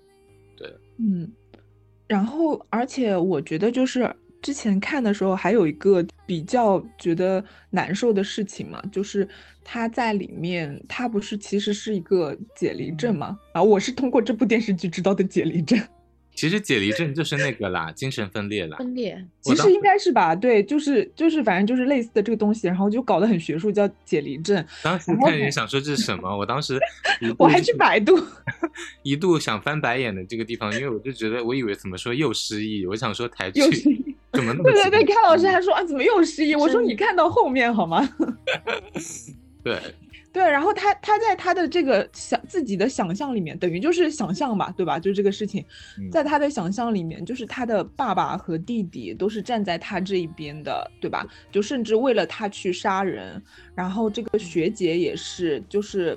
[0.56, 1.28] 对，嗯，
[2.08, 4.16] 然后而且我觉得就是
[4.48, 9.28] 之前看的时候还有一个比较觉得难受的事情嘛，就是
[9.62, 15.78] 他在里面，他不是其实是一个解离症嘛，啊，我是通过这部电视剧知道的解离症。
[16.38, 18.78] 其实解离症就是那个啦，精神分裂啦。
[18.78, 20.36] 分裂，其实应该是吧？
[20.36, 24.64] 对，就是就是，反正就是类似的这个东西，然后就搞得很学术，叫解离症。
[24.84, 26.80] 当时看人想说这是什么，我当时
[27.40, 28.16] 我还去百度，
[29.02, 33.62] 一度想翻白眼的这个地方，因为我就觉得我以为怎么说又失忆，我想说台剧
[34.32, 36.54] 怎么 那么对对对，看老师还说啊怎么又失忆？
[36.54, 38.08] 我说你看到后面好吗？
[39.64, 39.76] 对。
[40.38, 45.00] 对，然后他他在他的这个想自己的想象里面，等于就是想象吧，对吧？
[45.00, 45.66] 就这个事情，
[46.12, 51.26] 在他的想象里面，就是他的爸爸和弟弟都是站在他这一边的，对吧？
[51.52, 53.42] 就甚至为了他去杀人，
[53.74, 56.16] 然后这个学姐也是，就是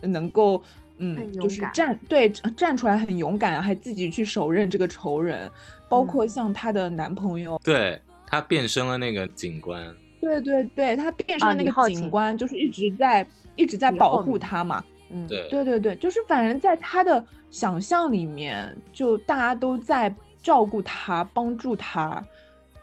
[0.00, 0.60] 能够，
[0.98, 5.48] 嗯，就是站对站出来很勇敢，还自己去手刃这个仇人，
[5.88, 13.26] 包括像她的男朋友，对她变身了那个警官，对对对，他变成那个警官就是一直在。
[13.56, 22.24] 一直在保护他嘛，嗯，对对对对，就是反正在他的想象里面，就大家都在照顾他、帮助他，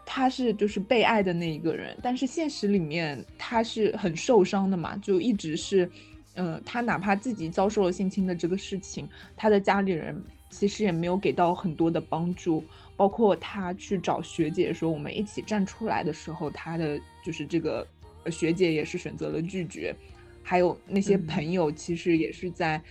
[0.06, 1.97] 他是就是被爱的那一个人。
[2.04, 5.89] 但是现实里面他是很受伤的嘛，就一直是，
[6.36, 10.21] 嗯，他哪怕自己遭受了性侵的这个事情，他的家里人
[10.52, 12.63] 其实也没有给到很多的帮助，
[12.97, 17.88] 包括他去找学姐说我们一起站出来的时候，他的就是这个
[18.31, 19.95] 学姐也是选择了拒绝。
[20.43, 22.81] 还有那些朋友，其实也是在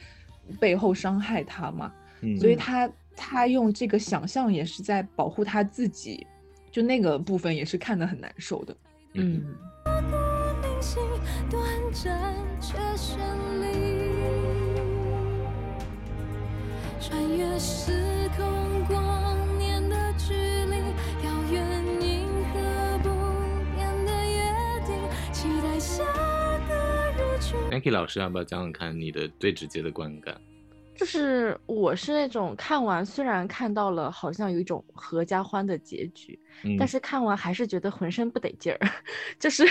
[0.60, 1.92] 背后伤害他嘛，
[2.38, 6.26] 所以他他用这个想象也是在保护他自己，
[6.70, 8.76] 就那个部分也是看得很难受的。
[9.14, 9.42] 嗯。
[17.00, 19.05] 穿越时空光
[27.76, 30.34] Anki 老师，要不要讲讲看你的最直接的观感？
[30.94, 36.40] 就是我是那种看完虽然看到了好像有一种合家欢的结局，
[36.78, 38.80] 但是看完还是觉得浑身不得劲儿。
[39.38, 39.68] 就是，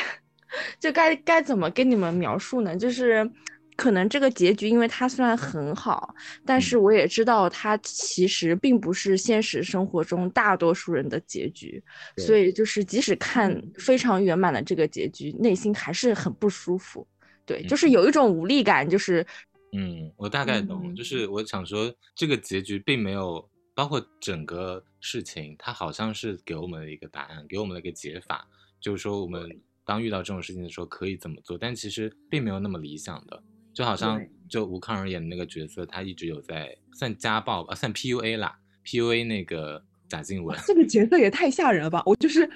[0.79, 2.77] 就该该怎么跟你们描述呢？
[2.77, 3.27] 就是
[3.75, 6.13] 可能这个结局，因为它虽然很好，
[6.45, 11.83] 但是我也知道它其实并不是现实生活中大多数人的结局，
[12.17, 17.07] 所以就是即使看非常圆满的这个结局，内心还是很不舒服。
[17.45, 17.89] 对，就是。
[17.95, 19.25] 有一种无力感，就是，
[19.71, 28.45] 嗯，我大概懂，就是我想说，这个结局并没有包括整个事情，它好像是给我们了一个答案，给我们了一个解法，
[28.81, 33.41] 就是说我们当遇到这种事情的时候可以怎么做，但其实并没有那么理想的，
[33.73, 39.85] 就好像就吴康仁演的那个角色，他一直有在算家暴吧，算 PUA 啦，PUA 那个。
[40.07, 42.01] 贾静雯这个角色也太吓人了吧！
[42.05, 42.47] 我就是，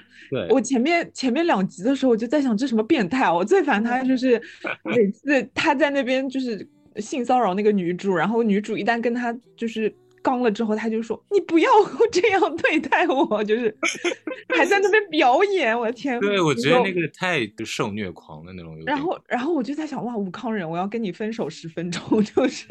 [0.49, 3.33] 我前面前面两集的时候，我就在想这什么变态啊！
[3.33, 4.39] 我最烦他就是
[4.85, 11.69] 每次他在那边就是性骚扰那个女主，然后女主一旦跟他就是刚了之后，他就说你不要
[12.11, 13.75] 这样对待我，就是
[14.55, 16.19] 还在那边表演，我的天！
[16.19, 18.77] 对，我觉得那个太受虐狂的那种。
[18.85, 22.65] 然后，然后我就在想，哇，吴康仁，我要跟你分手十分钟，就是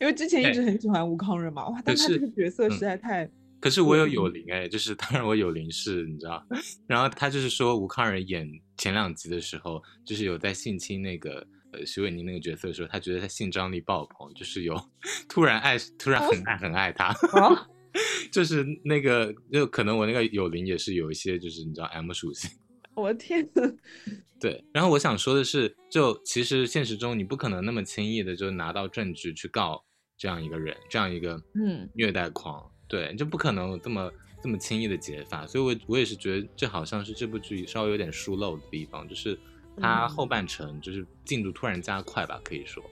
[0.00, 3.28] 因为之前一直很喜欢吴康仁嘛，哇，但他这个角色实在太。
[3.60, 6.44] 可是我有有灵哎，就是当然我有灵是，你知道，
[6.86, 14.80] 然后他就是说吴康仁演前两集的时候，就是有在性侵那个呃徐伟宁那个角色的时候，他觉得他性张力爆棚，就是有
[15.28, 17.12] 突然爱，突然很爱很爱他，
[18.30, 22.50] 就是那个就可能我那个有灵也是有一些就是你知道 M 属性，
[22.94, 23.48] 我的天，
[24.40, 29.84] 对，然后我想说的是，就其实现实中你不可能那么轻易的就拿到证据去告
[30.16, 31.88] 这样一个人，这样一个嗯。
[31.94, 32.70] 虐待狂。
[32.88, 34.10] 对，就不可能这么
[34.42, 39.38] 这么轻易的解法，所以，我我也是觉得这好像是这部剧稍微有点疏漏的地方，就是
[39.80, 42.82] 它后半程就是进度突然加快吧，可以说。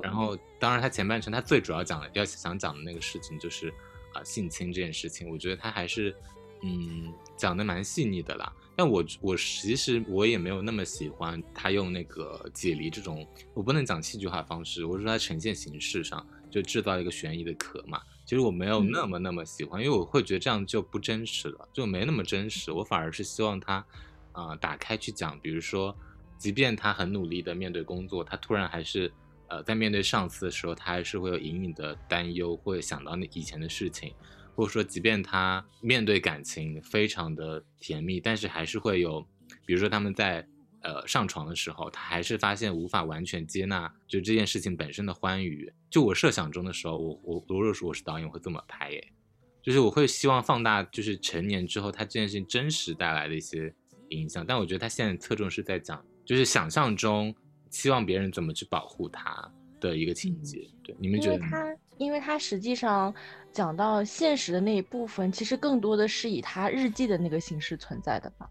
[0.00, 3.68] 然后，当然它前半程它最主要讲的要想讲的那个事情就是
[4.14, 6.14] 啊性侵这件事情，我觉得它还是
[6.62, 8.52] 嗯，讲的蛮细腻的啦。
[8.76, 18.00] 但我我其实我也没有那么喜欢他用那个解离这种，我不能讲戏剧化方式，我是说他呈现形式上就制造一个悬疑的壳嘛。
[18.30, 22.70] 其实我没有那么那么喜欢，因为我会觉得这样就不真实了，就没那么真实。
[22.70, 23.84] 我反而是希望他，
[24.30, 25.92] 啊，打开去讲，比如说，
[26.38, 29.12] 即便他很努力的面对工作，他突然还是，
[29.48, 34.14] 呃，在面对上司的时候，他还是会有隐隐的担忧，会想到那以前的事情。
[34.54, 39.26] 或者说，即便他面对感情非常的甜蜜，但是还是会有，
[39.66, 40.46] 比如说他们在
[40.82, 45.72] 呃上床的时候，他还是发现无法完全接纳就这件事情本身的欢愉。
[45.90, 49.12] 就我设想中的时候，我我如果说我是导演，会这么拍耶，
[49.62, 53.72] 就是我会希望放大就是成年之后他这件事情真实带来的一些
[54.10, 54.44] 影响。
[54.46, 57.34] 但我觉得他现在侧重是在讲，就是想象中
[57.70, 60.68] 希望别人怎么去保护他的一个情节。
[60.82, 61.38] 对，你们觉得？
[61.40, 63.14] 他，因为他实际上。
[63.52, 68.48] 讲到现实的那一部分，其实更多的是以他日记的那个形式存在的吧，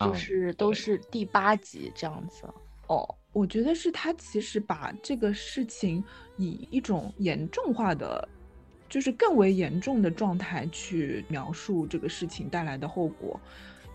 [0.00, 2.44] 就是都是第八集这样子。
[2.88, 6.02] 哦，我觉得是他其实把这个事情
[6.36, 8.28] 以一种严重化的，
[8.88, 13.38] 就是更为严重的状态去描述这个事情带来的后果，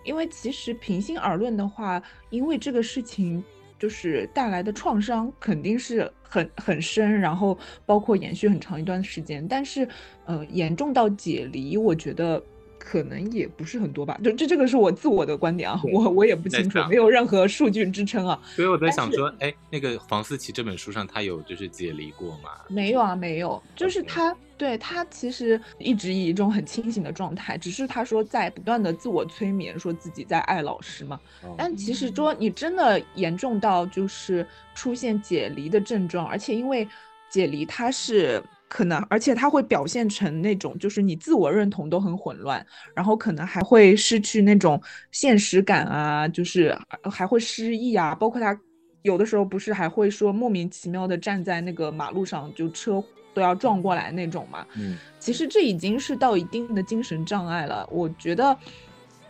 [0.04, 3.44] 因为其实平心而论的话，因为这个事情。
[3.78, 9.86] 就是带来的创伤肯定是很很深，然后包括延续很长一段时间，但是，
[10.24, 12.42] 呃，严重到解离，我觉得。
[12.88, 18.40] 可能也不是很多吧，就这这个是我自我的观点啊，我我也不清楚，没有任何数据支撑啊。
[18.56, 22.52] 所以我在想说，哎，那个房思琪这本书上他有就是解离过吗？
[22.70, 31.20] 没有啊，没有，就是他对他其实一直以一种很清醒的状态，只是他说在不断的自我催眠，说自己在爱老师嘛。
[31.58, 36.88] 但其实说你真的严重到就是出现解离的症状，而且因为
[37.32, 38.44] 解离它是。
[38.68, 46.78] 可能，而且他会表现成那种，就是你自我认同都很混乱，然后可能还会失去那种现实感啊，就是
[47.12, 48.16] 还会失忆啊。
[48.16, 48.60] 包括他
[49.04, 53.02] 有的时候不是还会说莫名其妙的站在那个马路上，就车
[53.34, 54.66] 都要撞过来那种嘛。
[54.76, 57.88] 嗯，其实这已经是到一定的精神障碍了。
[57.92, 58.58] 我觉得，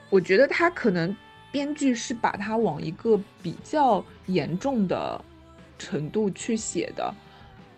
[0.09, 1.15] 我觉得他可能
[1.51, 5.21] 编剧是把他往一个比较严重的
[5.77, 7.13] 程度去写的。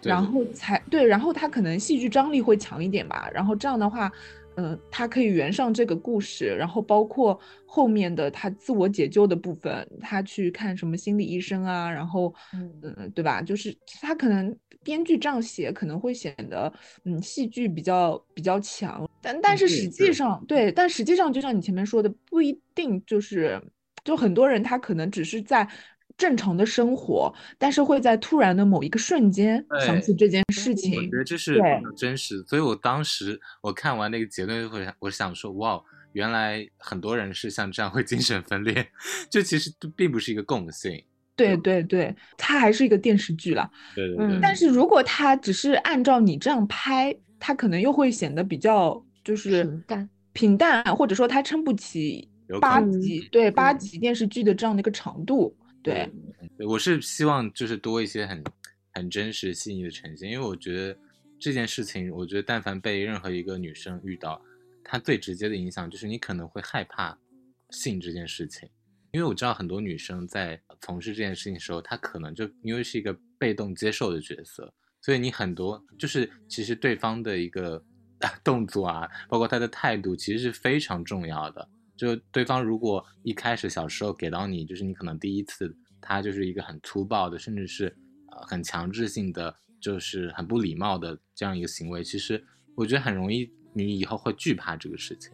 [0.03, 3.29] 然后才对，然后他可能戏剧张力会强一点吧。
[3.33, 4.11] 然后这样的话，
[4.55, 6.55] 嗯，他可以圆上这个故事。
[6.57, 13.41] 然后包括后面的他自我解救的部分，他去看什么心理医生啊，然后嗯，对吧？
[13.41, 16.71] 就是他可能编剧这样写可能会显得
[17.03, 23.61] 嗯戏剧比较比较强，但但是实际上对，但实际上就像你前面说的，不一定就是
[24.03, 25.67] 就很多人他可能只是在。
[26.18, 30.95] 正常的生活，但是会在突然的某一个瞬间想起这件事情。
[30.95, 31.61] 我觉得这是
[31.95, 35.80] 真实，所以我当时我看完那个结论，会我想说，哇，
[36.13, 38.88] 原来很多人是像这样会精神分裂，
[39.30, 41.03] 就其实并不是一个共性。
[41.36, 43.70] 对对对，它还是一个电视剧啦。
[43.95, 44.39] 对对对。
[44.41, 52.28] 但是如果它只是按照你这样拍，它可能又会显得比较就是平淡，平淡，或者说它撑不起
[52.59, 55.55] 八集对八集电视剧的这样的一个长度。
[56.57, 58.43] 对，我是希望就是多一些很
[58.93, 60.97] 很真实细腻的呈现，因为我觉得
[61.39, 64.41] 这件事情，我觉得但凡被任何一个女生遇到，
[64.83, 67.17] 她最直接的影响就是你可能会害怕
[67.69, 68.67] 性这件事情，
[69.11, 77.81] 因为我知道很多女生在从事这件事情的时候，她可能就因为是一个被动接受的角色，所以你很多就是其实对方的一个
[78.43, 81.69] 动作啊，包括他的态度，其实是非常重要的。
[81.97, 87.87] 就对方如果一开始小时候给到你，就是你可能第一次，他就是一个很粗暴的，甚至是
[88.31, 92.41] 呃很强制性的，就是很不礼貌的这样一个行为，其实
[92.75, 95.31] 我觉得很容易你以后会惧怕这个事情。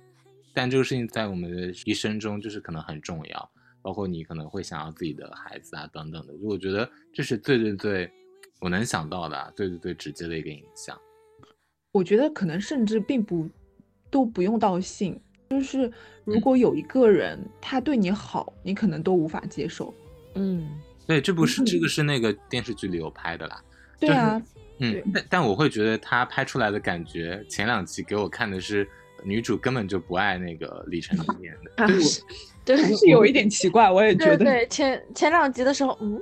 [0.53, 3.51] 但这个事情在我们的一生中就是可能很重要，
[3.81, 6.33] 包括你可能会想要自己的孩子啊等等的。
[6.37, 8.11] 就我觉得这是最最最
[8.61, 10.97] 我能想到的最最最直接的一个影响。
[11.91, 13.49] 我觉得可能甚至并不
[14.09, 15.19] 都不用到性。
[15.49, 15.91] 就是
[16.25, 19.93] 如果有一个人他对你好，你可能都无法接受。
[20.35, 20.67] 嗯，
[21.05, 23.63] 对，这不是这个是那个电视剧里有拍的啦。
[23.99, 24.41] 对啊，
[24.79, 28.87] 嗯，但但我会觉得他拍出来的感觉，前两集给我看的是
[29.23, 31.87] 女主根本就不爱那个李晨演的，
[32.65, 34.43] 对，是有一点奇怪，我也觉得。
[34.43, 36.19] 对，前前两集的时候，嗯，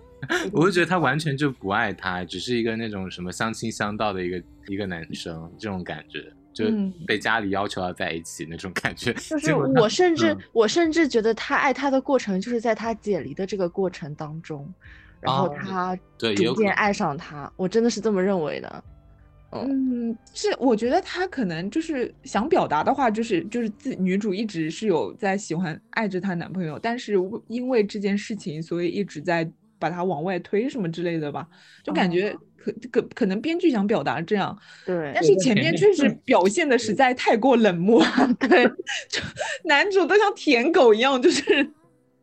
[0.52, 6.32] 我会觉得他完全就不爱他，只是一个那种什么相亲相道的一个一个男生这种感觉。
[6.52, 6.64] 就
[7.06, 14.72] 被家里要求要在一起那种感觉， 就是我甚至我甚至觉得他爱他的过程就是在他解离的这个过程当中，
[15.20, 18.84] 然后他逐渐爱上他，我真的是这么认为的。
[19.54, 27.16] 嗯，是我觉得他可能就是想表达的话，就是就是自女主一直是有在喜欢爱着她男朋友，但是
[27.48, 29.44] 因为这件事情，所以一直在
[29.82, 31.44] 把它往外推什么之类的吧，
[31.82, 34.56] 就感觉可可可能编剧想表达这样，
[34.86, 38.00] 对，但是前面确实表现的实在太过冷漠
[38.38, 38.64] 对，
[39.10, 39.20] 就
[39.64, 41.72] 男主都像舔狗一样，就是，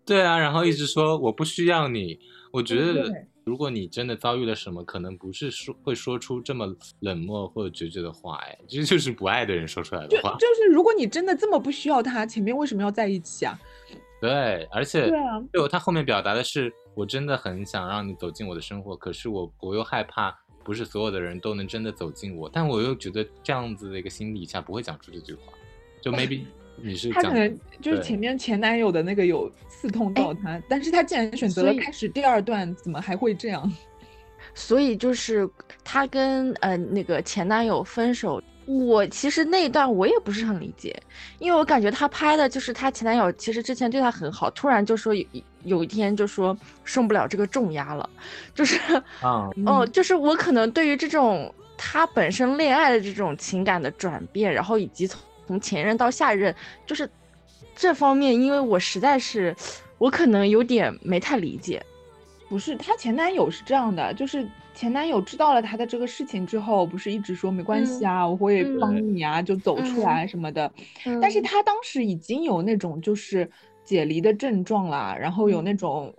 [0.05, 2.18] 对啊，然后一直说我不需要你，
[2.53, 3.28] 我觉得。
[3.45, 10.34] 如果你真的遭遇了什么，可能不是说会说出这么冷漠或者决绝的话，哎，这就是不爱的人说出来的话。
[10.34, 13.60] 就就是如果你真的这么不需要他，前面为什么要在一起啊？
[14.22, 25.53] 对，而且对啊，就他后面表达的是，我真的很想让你走进我的生活，可是我我又害怕，不是所有的人都能真的走进我，但我又觉得这样子的一个心理下不会讲出这句话，
[26.01, 26.41] 就 maybe。
[26.82, 33.70] 你是他可能就是前面前男友的那个有刺痛到他，但是他既然选择了开始第二段，怎么还会这样？
[34.53, 35.45] 所以就是
[35.84, 38.41] 他跟呃那个前男友分手，
[38.78, 40.95] 我其实那一段我也不是很理解，
[41.39, 45.26] 因为我感觉他拍的就是他前男友其实之前对他很好，突然就说有
[45.63, 48.09] 有一天就说受不了这个重压了，
[48.53, 48.78] 就是
[49.22, 55.20] 啊哦，就是我可能对于这种他本身恋爱的这种情感的转变，然后以及从。
[55.49, 56.55] 从前任到下任，
[56.86, 57.09] 就是
[57.76, 59.55] 这方面，因为我实在是，
[59.97, 61.84] 我可能有点没太理解。
[62.50, 70.70] 不是，她前男友是这样的，就是前男友知道了她的这个事情之后，不是一直说没关系啊，我会帮你啊，就走出来什么的。
[71.22, 73.50] 但是她当时已经有那种就是
[73.86, 76.14] 解离的症状啦，然后有那种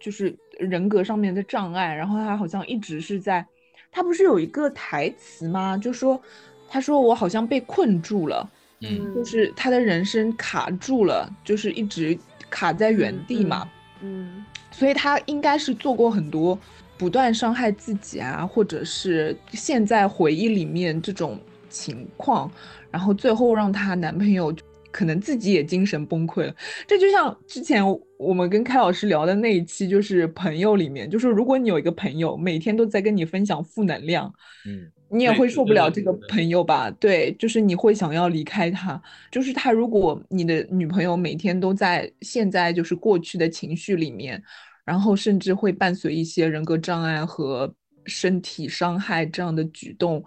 [0.00, 3.46] 就是人格上面的障碍，然后她好像一直是在，
[3.92, 5.76] 她不是有一个台词吗？
[5.76, 6.20] 就说
[6.68, 8.50] 她说我好像被困住了。
[8.80, 12.18] 嗯，就是她的人生卡住了，就是一直
[12.50, 13.70] 卡在原地嘛。
[14.00, 14.44] 嗯，
[14.76, 16.58] 所以他应该是做过很多
[16.98, 21.38] 不断伤害自己啊，或者是现在回忆里面这种
[21.70, 22.50] 情况，
[22.90, 24.54] 然后最后让她男朋友
[24.90, 26.54] 可能自己也精神崩溃了。
[26.86, 27.82] 这就像之前
[28.18, 34.32] 我们跟开老师聊的那一期，就是朋友里面，就是如果你有一个朋友每天都在跟你分享负能量，
[34.66, 34.90] 嗯。
[35.14, 36.90] 你也会受不了这个朋友吧？
[36.98, 39.00] 对，就是你会想要离开他。
[39.30, 44.42] 就是他，如果你的女朋友每天都在现在就是过去的情绪里面，
[44.84, 47.72] 然后甚至会伴随一些人格障碍和
[48.06, 50.22] 身体伤害这样的举动。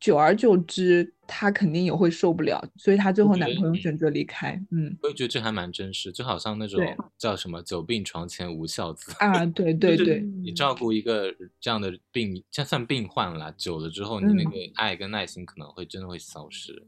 [0.00, 4.60] 久而久之，她肯定也会受不了，所以她最后男朋友选择离开。
[4.70, 6.80] 嗯，我也觉得这还蛮真实，就好像那种
[7.16, 16.84] 叫什么“久病床前无孝子”啊，对 对对，你照顾一个这样的病，这算病患了，久了之后，你那个爱跟耐心可能会真的会消失。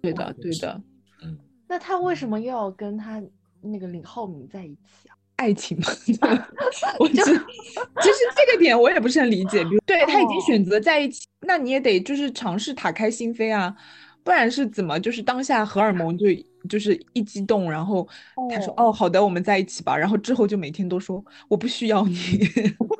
[0.00, 0.82] 对的，对的。
[1.22, 1.38] 嗯，
[1.68, 3.22] 那她为什么又要跟她
[3.60, 5.16] 那个李浩明在一起啊？
[5.40, 5.86] 爱情嘛，
[7.00, 7.38] 我就其实
[8.36, 9.64] 这个点我也不是很理解。
[9.64, 13.74] 比如， 对他已经选择在一起，那你也得就是尝试打开心扉啊，
[14.22, 16.26] 不然是怎么就是当下荷尔蒙就
[16.68, 18.06] 就是一激动，然后
[18.50, 22.16] 他说哦好的我们在一起吧，然后之后就每天都说我不需要你，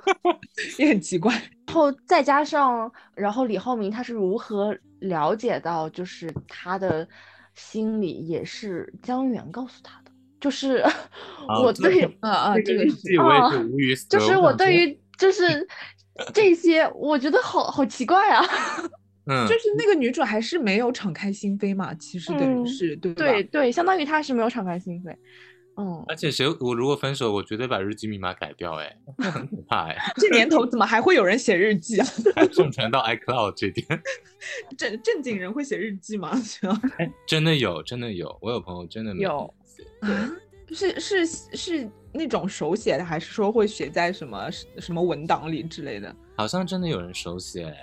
[0.80, 1.34] 也很奇怪。
[1.66, 7.06] 然后再加上，然后李浩明他是如何了解到就是他的
[7.54, 10.09] 心理也是江源告诉他的。
[10.40, 10.82] 就是
[11.62, 12.82] 我对啊啊，这个
[13.22, 13.50] 啊，
[14.08, 15.66] 就是我对于就是
[16.32, 18.44] 这些，我觉得好好奇怪啊。
[19.26, 25.14] 嗯，就是那个女主还是没有敞开心扉嘛，其实等于是对对对，相当于她是没有敞开心扉。
[25.76, 28.96] 嗯，而且谁我如果分手，我绝对把日记密码改掉，哎，
[29.30, 29.96] 很可怕哎。
[30.16, 32.04] 这年头怎么还会有人写日记啊？
[32.50, 33.86] 上传到 iCloud 这边，
[34.76, 36.32] 正正经人会写日记吗？
[36.98, 39.54] 哎，真的有，真的有，我有朋友真的有。
[40.00, 40.30] 啊，
[40.72, 46.14] 是是是那种手写的，还是说会写在什么什么文档里之类的？
[46.36, 47.74] 好像真的有人手写，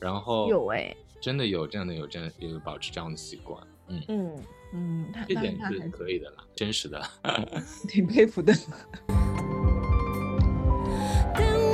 [0.00, 4.36] 然后有哎，真的有这样的有这样有保持这样的习惯，嗯嗯
[4.74, 7.02] 嗯，这点是可以的啦，真实的，
[7.88, 8.54] 挺佩服的。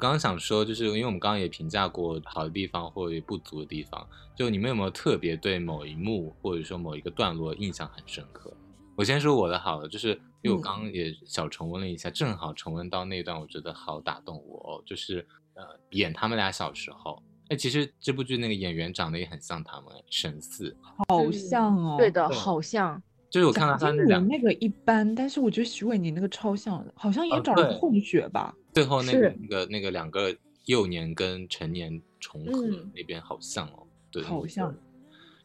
[0.00, 8.52] 刚刚想说，就是因为我们刚刚也评价过好的地方或者不足的地方，就你们有没有特别对某一幕或者说某一个段落印象很深刻？
[8.96, 10.08] 我先说我的好了，就是
[10.42, 20.74] 因为我刚刚也小重温了一下，正好重温到那段，我觉得好打动我哦，就是呃演他们俩小时候，哎，其实这部剧那个演员长得也很像他们，神似，
[21.08, 23.00] 好像哦，对的，好像。
[23.30, 28.52] 就是我看到他那两那个一般，但是我觉得徐伟宁那个超像，好像也找了混血吧。
[28.72, 30.34] 最后那个那个那个两个
[30.66, 34.74] 幼年跟成年重合那边好像哦，对，好像。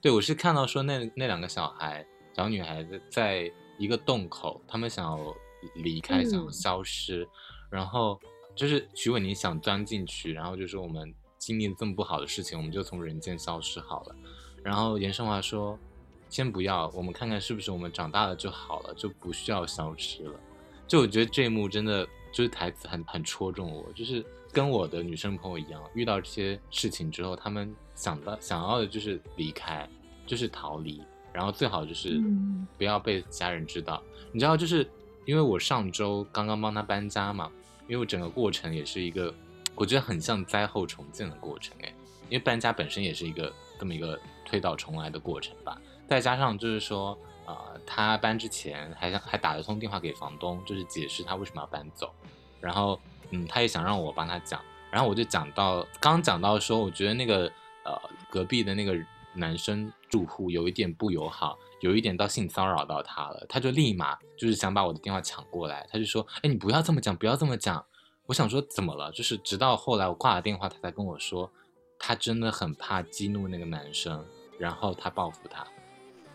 [0.01, 2.05] 对，我是看到说那那两个小孩
[2.35, 5.35] 小女孩子在一个洞口，他们想要
[5.75, 7.27] 离开，想要消失，
[7.71, 8.19] 然后
[8.55, 14.15] 就是徐伟宁想钻进去，然后就说我们经历了这么不好的事情，我们就从人间消失好了。
[14.63, 15.77] 然后严胜华说，
[16.29, 20.39] 先不要，我们看看是不是我们长大了就好了，就不需要消失了。
[20.87, 24.21] 就我觉得这一幕真的就是台词很很戳中我，就是
[24.51, 29.87] 跟我的女生朋友一样，遇到这些事情之后，他们想到想要的就是离开，
[30.27, 32.21] 就是逃离，然后最好就是
[32.77, 34.03] 不要被家人知道。
[34.33, 34.85] 你知道，就是
[35.23, 37.49] 因为我上周刚刚帮他搬家嘛，
[37.87, 39.33] 因为我整个过程也是一个，
[39.73, 41.95] 我觉得很像灾后重建的过程诶，
[42.29, 47.17] 因为搬家本身也是一个这么一个推倒重来的过程吧，再加上就是说。
[47.45, 52.13] 啊，他搬之前还想还打了通电话给房东，就是解释他为什么要搬走。
[52.59, 54.59] 然后，嗯，他也想让我帮他讲。
[54.91, 57.51] 然后我就讲到，刚讲到说，我觉得那个
[57.83, 58.95] 呃隔壁的那个
[59.33, 63.45] 男生住户有一点不友好，有一点到性骚扰到他了。
[63.49, 67.85] 他就立马就是想把我的电话抢过来，他就说：“哎，你不要这么讲，不要这么讲。”
[68.27, 69.11] 我想说怎么了？
[69.11, 71.51] 就是直到后来我挂了电话，他才跟我说，
[71.99, 74.25] 他真的很怕激怒那个男生，
[74.57, 75.67] 然后他报复他。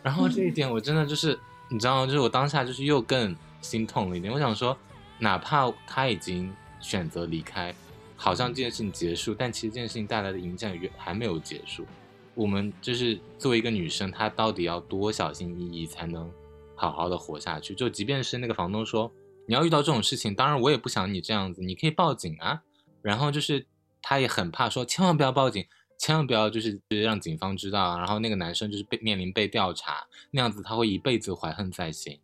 [0.02, 1.38] 然后这一点我真的就是，
[1.68, 4.32] 你知道吗，就是我当下就是又更心痛了一点。
[4.32, 4.76] 我想说，
[5.18, 7.74] 哪怕他已经选择离开，
[8.16, 11.86] 好像这件事情结束，但其实这件事情带来的影响也还没有结束。
[12.34, 16.30] 我们就是作为一个女生，她到底要多小心翼翼才能
[16.74, 17.74] 好好的活下去？
[17.74, 19.12] 就即便是那个房东说
[19.46, 22.62] 你要遇到这种事情，当然我也不想你这样子，你可以报警啊。
[23.02, 23.66] 然后就是
[24.00, 25.66] 他也很怕说，千万不要报警。
[26.00, 32.18] 千万不要就是让警方知道，然后那个男生就是被面临被调查那样子，他会一辈子怀恨在心，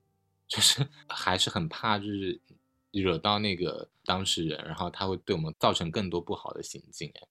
[0.49, 2.41] 就是还是很怕就是
[2.91, 7.11] 惹到那个当事人，然后他会对我们造成更多不好的行径。
[7.17, 7.29] 哎，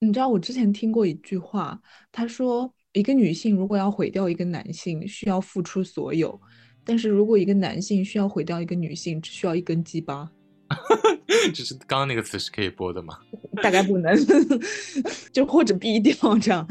[0.00, 1.80] 你知道我之前听过一句话，
[2.10, 6.40] 他说一个女性如果要毁掉一个男性，需要付出所有，
[6.84, 10.28] 但是如果一个男性需要毁掉一个女性，只需要一根鸡巴。
[11.54, 13.18] 就是刚刚那个词是可以播的吗？
[13.62, 14.16] 大概不能，
[15.32, 16.66] 就或者毙掉这样。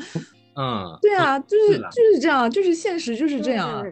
[0.56, 3.84] 嗯，对啊，就是就是这样，就是现实就是这样。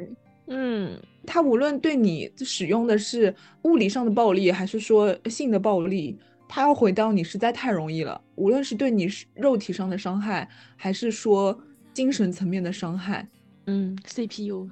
[0.47, 3.33] 嗯，他无论对你使用的是
[3.63, 8.19] 物理上的暴力，还是说性的暴力，他要回到你实在太容易了。
[8.35, 11.57] 无论是对你肉体上的伤害，还是说
[11.93, 13.27] 精神层面的伤害，
[13.67, 14.69] 嗯，CPU，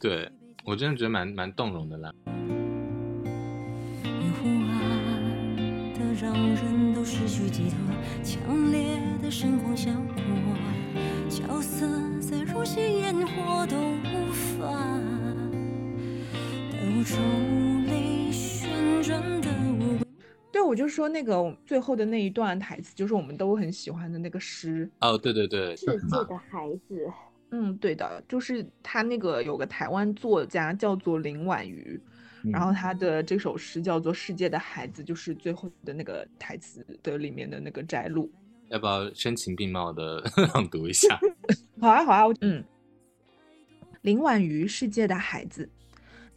[0.00, 0.28] 对
[0.64, 2.12] 我真的觉得蛮蛮动容的啦。
[6.26, 7.78] 让人都失去寄托
[8.24, 10.16] 强烈的生活效果，
[11.30, 11.86] 角色
[12.20, 14.66] 再如戏烟火都无法
[16.72, 16.76] 兜
[17.86, 19.48] 泪旋转的
[19.78, 20.04] 无
[20.50, 24.90] 对，我就说那个最后的那一段台词，就是我们都很喜欢的那个诗。
[25.00, 27.08] 哦，对对对，世界的孩子。
[27.52, 32.00] 嗯，对的，就是他那个有个台湾作家叫做林婉瑜。
[32.52, 38.30] 然后他的这首诗叫做《世界的孩子》，就是最后的那个台词的里面的那个摘录。
[38.68, 40.22] 要不要声情并茂的
[40.54, 41.18] 朗读一下？
[41.80, 42.64] 好啊，好啊，嗯。
[44.02, 45.64] 林婉瑜，《世界的孩子》。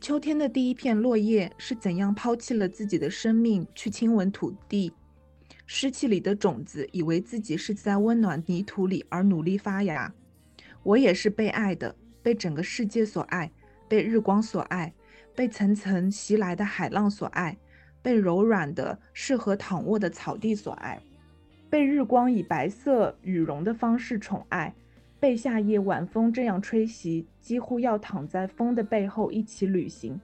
[0.01, 4.91] 秋天的第一片落叶是怎样抛弃了自己的生命去亲吻土地？
[5.65, 10.11] 湿气里的种子以为自己是在温暖泥土里而努力发芽。
[10.81, 13.51] 我也是被爱的，被整个世界所爱，
[13.87, 14.91] 被日光所爱。
[15.39, 17.57] 被层层袭来的海浪所爱，
[18.01, 21.01] 被柔软的、适合躺卧的草地所爱，
[21.69, 24.75] 被日光以白色羽绒的方式宠爱，
[25.17, 30.19] 被夏夜晚风这样吹袭，几乎要躺在风的背后一起旅行。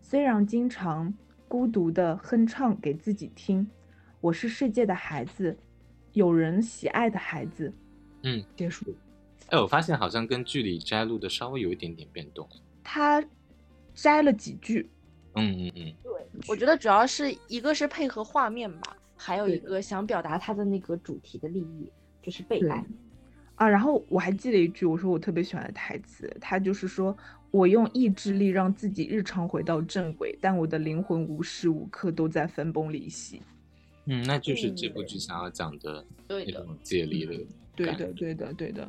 [0.00, 1.12] 虽然经常
[1.48, 3.68] 孤独的哼唱给自己听，
[4.20, 5.58] 我是世界的孩子，
[6.12, 7.74] 有人喜爱的孩子。
[8.22, 8.94] 嗯，结束。
[9.48, 12.48] 哎，我发现好像跟剧里摘录的稍微有一点点变动。
[12.84, 13.20] 他。
[13.94, 14.88] 摘了几句，
[15.34, 16.12] 嗯嗯嗯，对，
[16.48, 21.90] 我觉得主要是一个是配合画面吧，还有一个想表达他的那个主题的利益，
[22.22, 22.84] 就是被爱
[23.56, 23.68] 啊。
[23.68, 27.16] 然后我还记得一句，我说我特别喜欢的台词，他就是说
[27.50, 33.42] 我用意志力让自己日常回到正轨，但我的灵魂无时无刻都在分崩离析。
[34.06, 37.34] 嗯，那就是这部剧想要讲的那种借力的，
[37.76, 38.88] 对的，对的，对的。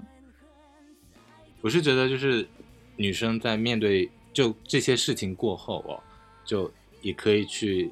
[1.62, 2.47] 我是觉得就是
[2.95, 4.10] 女生在面对。
[4.34, 5.99] 就这些事情过后哦，
[6.45, 6.71] 就
[7.01, 7.91] 也可以去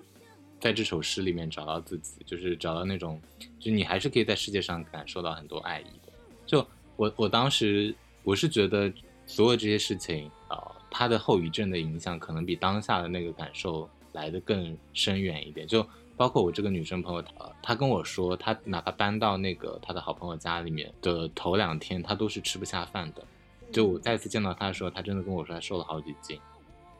[0.59, 3.21] 在这首诗里面找到自己，就是找到那种，
[3.59, 6.11] 就你还是可以在世界上感受到很多爱意的。
[6.45, 6.65] 就
[6.95, 8.91] 我我当时我是觉得
[9.25, 10.57] 所有这些事情啊，
[10.89, 15.67] 它的后遗症的影响可能比当下的那个感受来的更深远一点。
[15.67, 15.85] 就
[16.17, 17.31] 包括我这个女生朋友，她，
[17.61, 23.23] 她跟我说，她哪怕搬到那个她的好朋友家里面的头两天，她都是吃不下饭的。
[23.71, 26.39] 就我再次见到他的时候，他真的跟我说，他瘦了好几斤。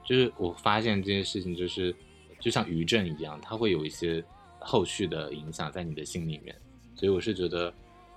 [0.06, 1.96] 就是我发现这些事情，就是
[2.40, 4.24] 就像余震一样，它会有一些
[4.60, 6.56] 后续的影响在你的心里面。
[6.96, 7.72] 所以我是觉得，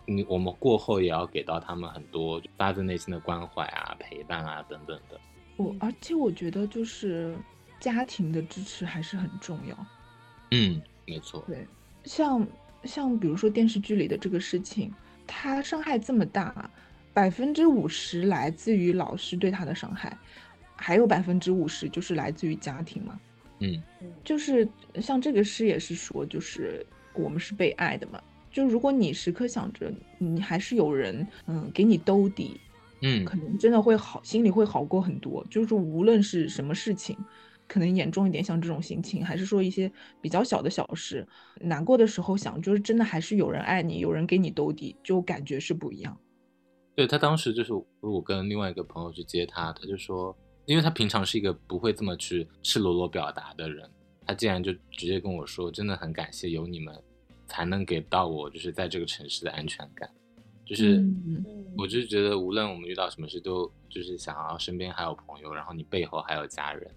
[0.06, 5.20] 你我们过后也要给到他们很多发自内心的关怀啊、陪伴啊等等的。
[5.56, 7.36] 我而且我觉得就是
[7.78, 9.86] 家庭的支持还是很重要。
[10.50, 11.44] 嗯，没错。
[11.46, 11.66] 对，
[12.04, 12.46] 像
[12.84, 14.90] 像比如说电视剧里的这个事情，
[15.26, 16.70] 他伤害这么大，
[17.12, 20.16] 百分之五十来自于老师对他的伤害。
[20.74, 23.20] 还有百分之五十就是来自于家庭嘛，
[23.60, 23.80] 嗯，
[24.24, 24.68] 就是
[25.00, 26.84] 像这个诗也是说，就是
[27.14, 28.20] 我们是被爱的嘛。
[28.50, 32.60] 就如果你时刻想着你还是有人，嗯，给你兜底，
[33.02, 35.46] 嗯，可能真的会好，心里会好过很多。
[35.48, 37.16] 就是无论是什么事情，
[37.68, 39.88] 可能严重一点，像这种心情，还是说一些
[40.20, 41.24] 比较小的小事，
[41.60, 46.18] 难过的时候想，就是真的还是有人爱你，有人给你兜底，就感觉是不一样。
[46.94, 50.36] 对他当时就是我跟另外一个朋友去接他，他就说。
[50.64, 53.90] 因为他平常是一个不会这么去赤裸裸表达的人，
[54.24, 56.96] 他竟然就直接跟我说，真的很感谢有你们，
[57.48, 60.08] 才能给到我就是在这个城市的安全感。
[60.64, 61.04] 就是，
[61.76, 66.88] 我就是觉得无论我们遇到什么事，都就是想要身边还有朋友，然后你背后还有家人，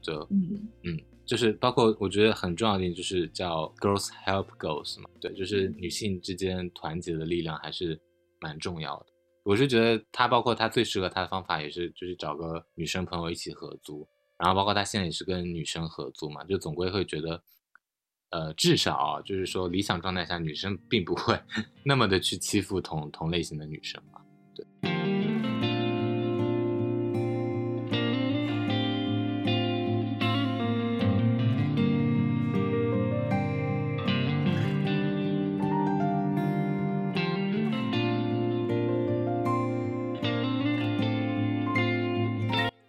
[0.00, 8.00] 就，嗯嗯，就是包括我觉得很重要的一点就是叫 girls help girls 嘛，对，就是女性之间团结的力量还是
[8.40, 9.06] 蛮重要的。
[9.42, 14.06] 我是觉得他，包括他最适合他的方法，也是就是找个女生朋友一起合租，
[14.38, 17.42] 然后包括他现在也是跟女生合租嘛，就总归会觉得，
[18.30, 21.40] 呃，至少就是说理想状态下，女生并不会
[21.84, 24.20] 那么的去欺负同同类型的女生嘛，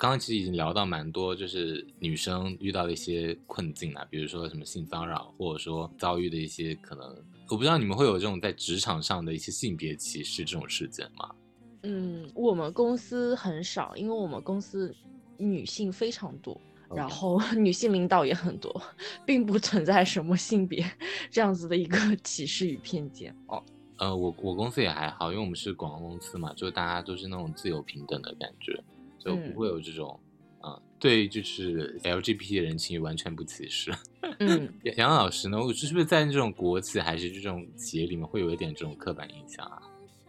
[0.01, 7.07] 刚刚其实已经聊到蛮多，就是女生遇到的一些困境啊，比如说什么性骚扰，或者说遭遇的一些可能，
[7.49, 11.29] 我不知道你们会有这种在职场上的一些性别歧视这种事件吗？
[11.83, 14.91] 嗯，我们公司很少，因为我们公司
[15.37, 16.59] 女性非常多，
[16.95, 18.81] 然后女性领导也很多，
[19.23, 20.83] 并不存在什么性别
[21.29, 23.63] 这样子的一个 歧视与偏见哦。
[23.97, 28.83] 呃，我我公司也还好，因为我们是广告公司嘛，就大家都是那种自由平等的感觉。
[29.23, 30.19] 就不会有这种，
[30.59, 33.91] 啊，对，就是 LGBT 人群完全不歧视。
[34.39, 39.81] 嗯， 杨杨老师呢，我是不是在这种国企还是这种企业里面会有一点这种刻板印象啊？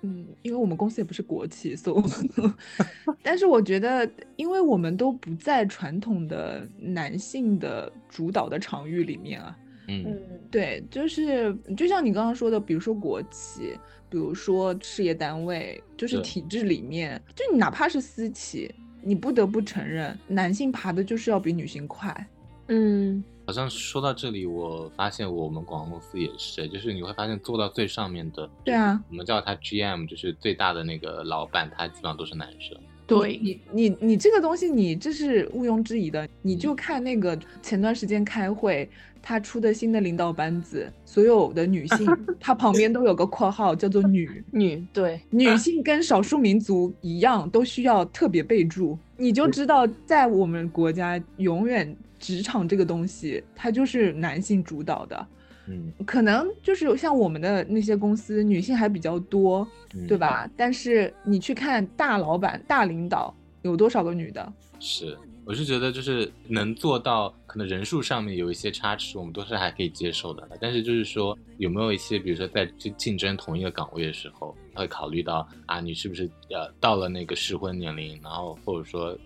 [0.03, 2.51] 嗯，因为我们公司也不是国企，所以，
[3.23, 9.57] 但是我觉得，因为我们都不在传统的男性的主导的场域里面啊。
[9.89, 10.05] 嗯，
[10.51, 13.77] 对，就是就像你刚刚说的，比如说国企。
[14.11, 18.71] 比如说事业单位，就是体制里面，就你哪怕是私企，
[19.03, 22.27] 你不得不承认，男性爬的就是要比女性快。
[22.69, 23.23] 嗯，
[23.53, 32.75] 好像说到这里，我发现我们广告公司也是，就是你会发现做到最上面的，对啊，我们叫他 GM，就是最大的那个老板，他基本上都是男生。
[33.07, 36.27] 对你，你，你这个东西，你这是毋庸置疑的。
[36.41, 38.89] 你就看那个前段时间开会。
[39.25, 42.05] 他出的新的领导班子，所有的女性，
[42.41, 44.85] 他旁边都有个括号，叫做“女 女”。
[44.93, 48.99] 对，女性跟少数民族一样，都需要特别备注。
[49.17, 55.27] 你就知道，在我们国家，永远职场这个东西，它就是男性主导的。
[55.67, 59.67] 嗯，可能就是像我们的那些公司，女性还比较多，
[60.09, 60.49] 对吧？
[60.57, 64.53] 但是你去看大老板、大领导，有多少个女的？
[64.79, 65.19] 是。
[65.45, 70.49] 我是觉得，就是能做到，可能人数上面有一些差池，我们都是还可以接受的。
[70.61, 79.19] 但是就是说，有没有一些，比如说在去竞争同一个岗位的时候，会考虑到啊，你是不是呃到了那个适婚年龄，然后或者说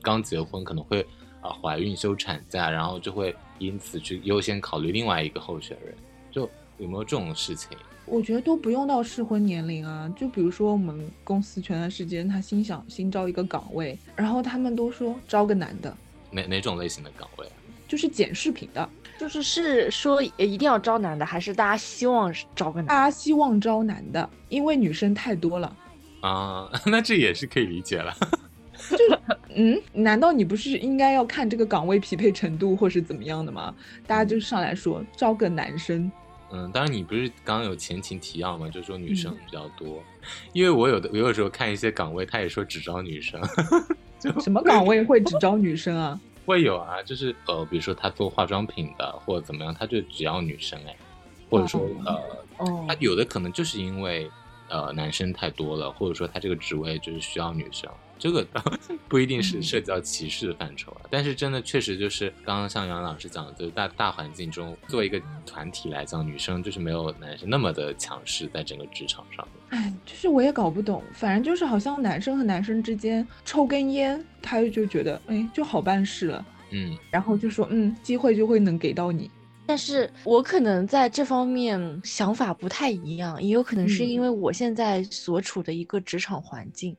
[0.00, 1.06] 刚结婚可能会
[1.42, 5.94] 啊怀孕休产假，然后就会因此去优先考虑另外一个候选人，
[6.30, 7.76] 就有没有这种事情？
[8.06, 15.96] 我觉得都不用到适婚年龄啊，就比如说我们公司前段时间他新想新招一个岗位，然后他们都说招个男的，
[16.30, 17.46] 哪哪种类型的岗位？
[17.86, 18.88] 就是剪视频的，
[19.18, 22.86] 就是是说一定要招男的，还是大家希望招个男？
[22.88, 25.76] 大家希望招男的，因为女生太多了
[26.22, 28.16] 啊， 那这也是可以理解了。
[28.90, 29.18] 就是
[29.54, 33.74] 嗯，难道你不是应该要看这个岗位匹配程度或是怎么样的吗？
[34.06, 36.10] 大家就上来说招个男生。
[36.50, 38.68] 嗯，当然你不是刚刚有前情提要吗？
[38.68, 40.02] 就是说女生比较多，
[40.52, 43.40] 因为我有的我有时候看一些岗位，他也说只招女生，
[44.40, 46.20] 什么岗位会只招女生啊？
[46.44, 50.96] 会有啊，就是呃，比如说他做化妆品的或者怎么样，他就只要女生哎，
[51.48, 52.20] 或者说呃，
[52.88, 54.28] 他有的可能就是因为
[54.68, 57.88] 呃男生太多了，或者说他这个职位就是需要女生。
[58.22, 58.46] 这个
[59.08, 69.44] 不一定是社交歧视的范畴啊，但是真的确实就是刚刚像杨老师讲的，就是大大环境中，作为一个团体来讲，女生就是没有男生那么的强势，在整个职场上。
[69.70, 79.28] 哎，就是我也搞不懂，反正就是好像男生和男生之间抽根烟，他就觉得哎就好办事了，嗯，然后就说嗯机会就会能给到你。
[79.66, 86.96] 但是我可能在这方面想法不太一样，也有可能是因为我现在所处的一个职场环境，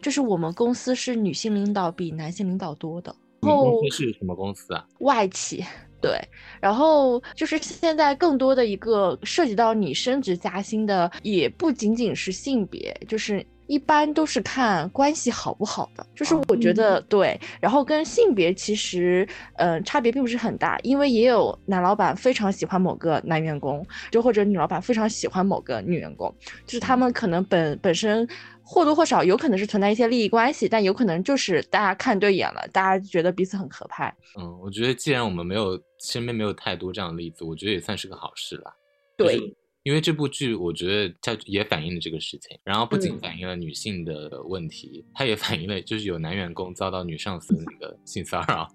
[0.00, 3.14] 就是我们公司是女性领导比男性领导多的。
[3.40, 4.86] 然后是什么公司啊？
[5.00, 5.64] 外企。
[6.00, 6.16] 对，
[6.60, 13.44] 然后就是现在更多的一个涉及到你升职加薪的，也不仅仅是性别，就是。
[13.68, 26.34] 一般都是看关系好不好的，就是我觉得对，然后跟性别其实，嗯，差别并不是很大，因为也有男老板非常喜欢某个男员工，就或者女老板非常喜欢某个女员工，
[26.66, 28.26] 就是他们可能本本身
[28.62, 34.12] 或多或少有可能是存在一些利益关系，但有可能就是大家看对眼了，大家觉得彼此很合拍。
[34.40, 38.72] 嗯，我觉得既然我们没有身边没有太多这样的例子，我觉得也算是个好事了。
[39.14, 39.38] 对。
[39.88, 48.68] 因为这部剧，我觉得它也反映了这个事情，然后不仅反映了女性的问题，它也反映了就是有男员工遭到女上司的那个性骚扰。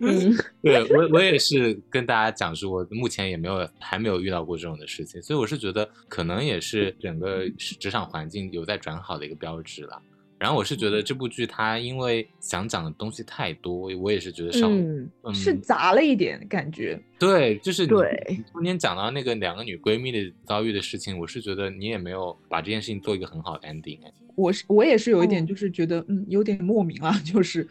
[0.00, 7.48] 嗯， 对我我也是跟大家讲说，我目前也没有还没有遇到过这种的事情，所以我是觉得可能也是整个
[7.78, 10.02] 职场环境有在转好的一个标志了。
[10.40, 16.98] 然后我是觉得这部剧它因为想讲的东西太多，我也是觉得上嗯是杂了一点感觉。
[17.18, 23.98] 对，就是对中间讲到那个两个女闺蜜的遭遇的事情，我是觉得你也没有把这件事情做一个很好的 ending。
[24.34, 27.68] 我是我也是有一点就是觉得嗯有点莫名啊，就是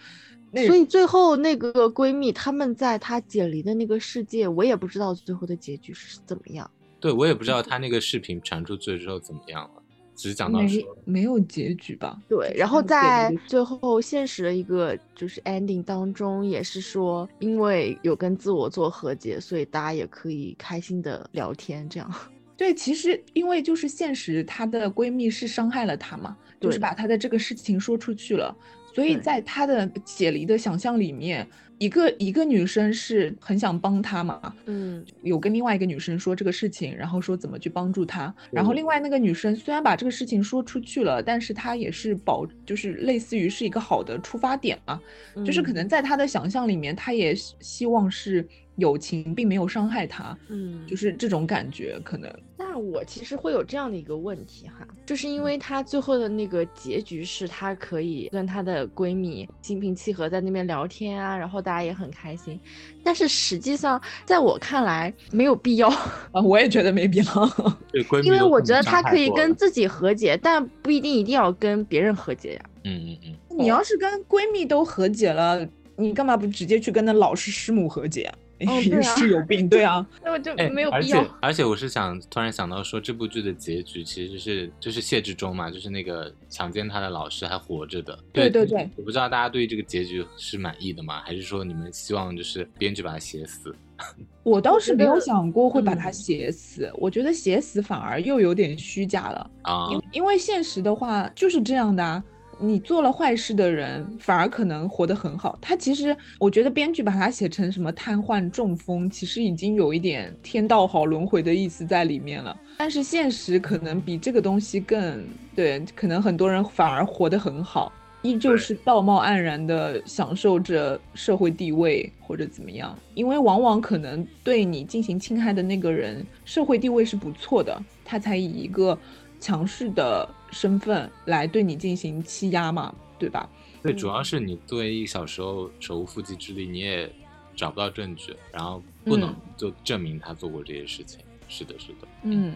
[0.67, 6.69] 所以最后那个闺蜜她们在她解离的那个世界，我也不知道最后的结局是怎么样。
[6.99, 9.78] 对我也不知道她那个视频传出去之后怎么样了。
[10.19, 12.21] 只讲到没没有结局吧？
[12.27, 21.87] 对，然后在最后现实的一个就是 ending 当中，也是说因为有跟自我做和解，所以大家也可以开心的聊天。
[21.87, 22.13] 这样，
[22.57, 28.53] 对，其实因为就是现实，她的闺蜜是伤害了她嘛，就是把她的这个事情说出去了，
[28.93, 31.47] 所以在她的解离的想象里面。
[31.79, 44.99] 一个一个女生是很想帮他嘛，嗯，有跟另外一个女生说这个事情，然后说怎么去帮助他，然后另外那个女生虽然把这个事情说出去了，但是她也是保，就是类似于是一个好的出发点嘛，
[45.43, 45.89] 就是可能。
[45.89, 48.47] 在她的想象里面，她也希望是。
[48.79, 52.31] 友情并没有伤害她，嗯，就是这种感觉可能。
[52.57, 62.59] 那我其实会有这样的一个问题哈，就是因为她最后的那个结局是她可以跟她的闺蜜心平气和在那边聊天啊，然后大家也很开心。
[63.03, 65.87] 但是实际上，在我看来没有必要
[66.31, 67.25] 啊，我也觉得没必要。
[67.91, 72.61] 对闺蜜，因为我觉得她可以跟自己和解，但不一定一定要跟别人和解呀。
[72.83, 73.57] 嗯嗯嗯。
[73.57, 78.35] 你要是跟闺蜜都和解了，你干嘛不直接去跟那老师师母和解啊？
[78.65, 81.19] 也是有病，对啊， 那我就没有必要。
[81.19, 88.17] 而且，而且我是想突然想到说，这部剧的结局其实是就是谢志忠嘛，就是那个强奸他的老师还活着的。
[88.33, 91.21] 对对对，我不知道大家对于这个结局是满意的吗？
[91.25, 93.73] 还是说你们希望就是编剧把他写死？
[94.43, 99.89] 我倒是没有想过会把他写死，我觉得写死反而又有点虚假了啊。
[99.91, 102.23] 因因为现实的话就是这样的啊。
[102.61, 105.57] 你做了坏事的人，反而可能活得很好。
[105.61, 112.59] 他其实，我觉得编剧把他写成什么瘫痪、中风，其实已经有一点天道好轮回的意思在里面了。
[112.77, 115.23] 但是现实可能比这个东西更
[115.55, 117.91] 对，可能很多人反而活得很好，
[118.23, 122.97] 依旧是道貌岸然的享受着社会地位或者怎么样。
[123.13, 128.97] 因为往往可能对你进行侵害的那个人，社会地位是不错的，他才以一个。
[129.39, 133.49] 强势的身份来对你进行欺压嘛，对吧？
[133.81, 137.09] 对，主要是你作为一小时候手无缚鸡之力，你也
[137.55, 141.19] 找不到证据，然后不能就证明他做过这些事情。
[141.47, 142.07] 是的，是的。
[142.23, 142.53] 嗯。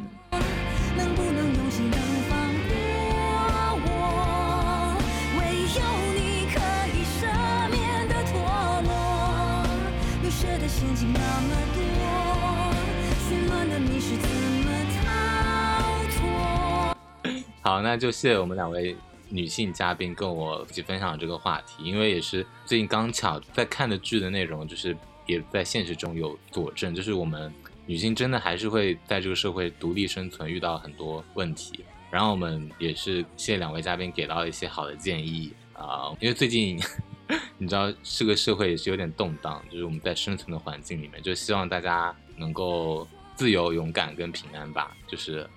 [17.66, 18.94] 好，那就谢谢我们两位
[19.30, 24.94] 女性嘉宾跟我一起分享这个话题，因为也是最近刚巧在看的剧的内容，就是
[25.26, 27.52] 也在现实中有佐证，就是我们
[27.86, 31.86] 女性真的还是会在这个社会独立生存，遇到很多问题。
[32.12, 36.78] 然后我们也是谢谢两位嘉宾给到一些好的建议啊，因为最近
[37.58, 43.08] 你知道，这个社会也是有点动荡，就是我们在生存的环境里面，就希望大家能够
[43.38, 45.50] 自由、勇敢跟平安吧，就是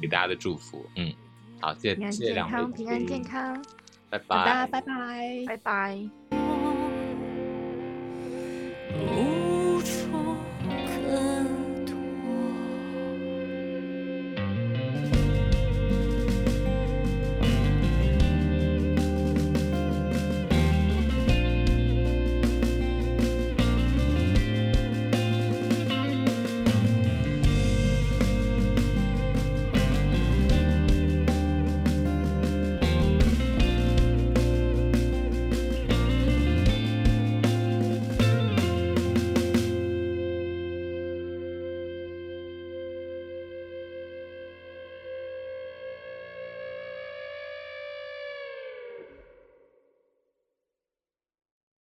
[0.00, 1.12] 给大家的祝福，嗯。
[1.60, 2.66] 好，谢谢两位。
[2.68, 3.64] 平安健康，平安健康，
[4.10, 6.57] 拜拜，拜拜，拜拜，拜拜。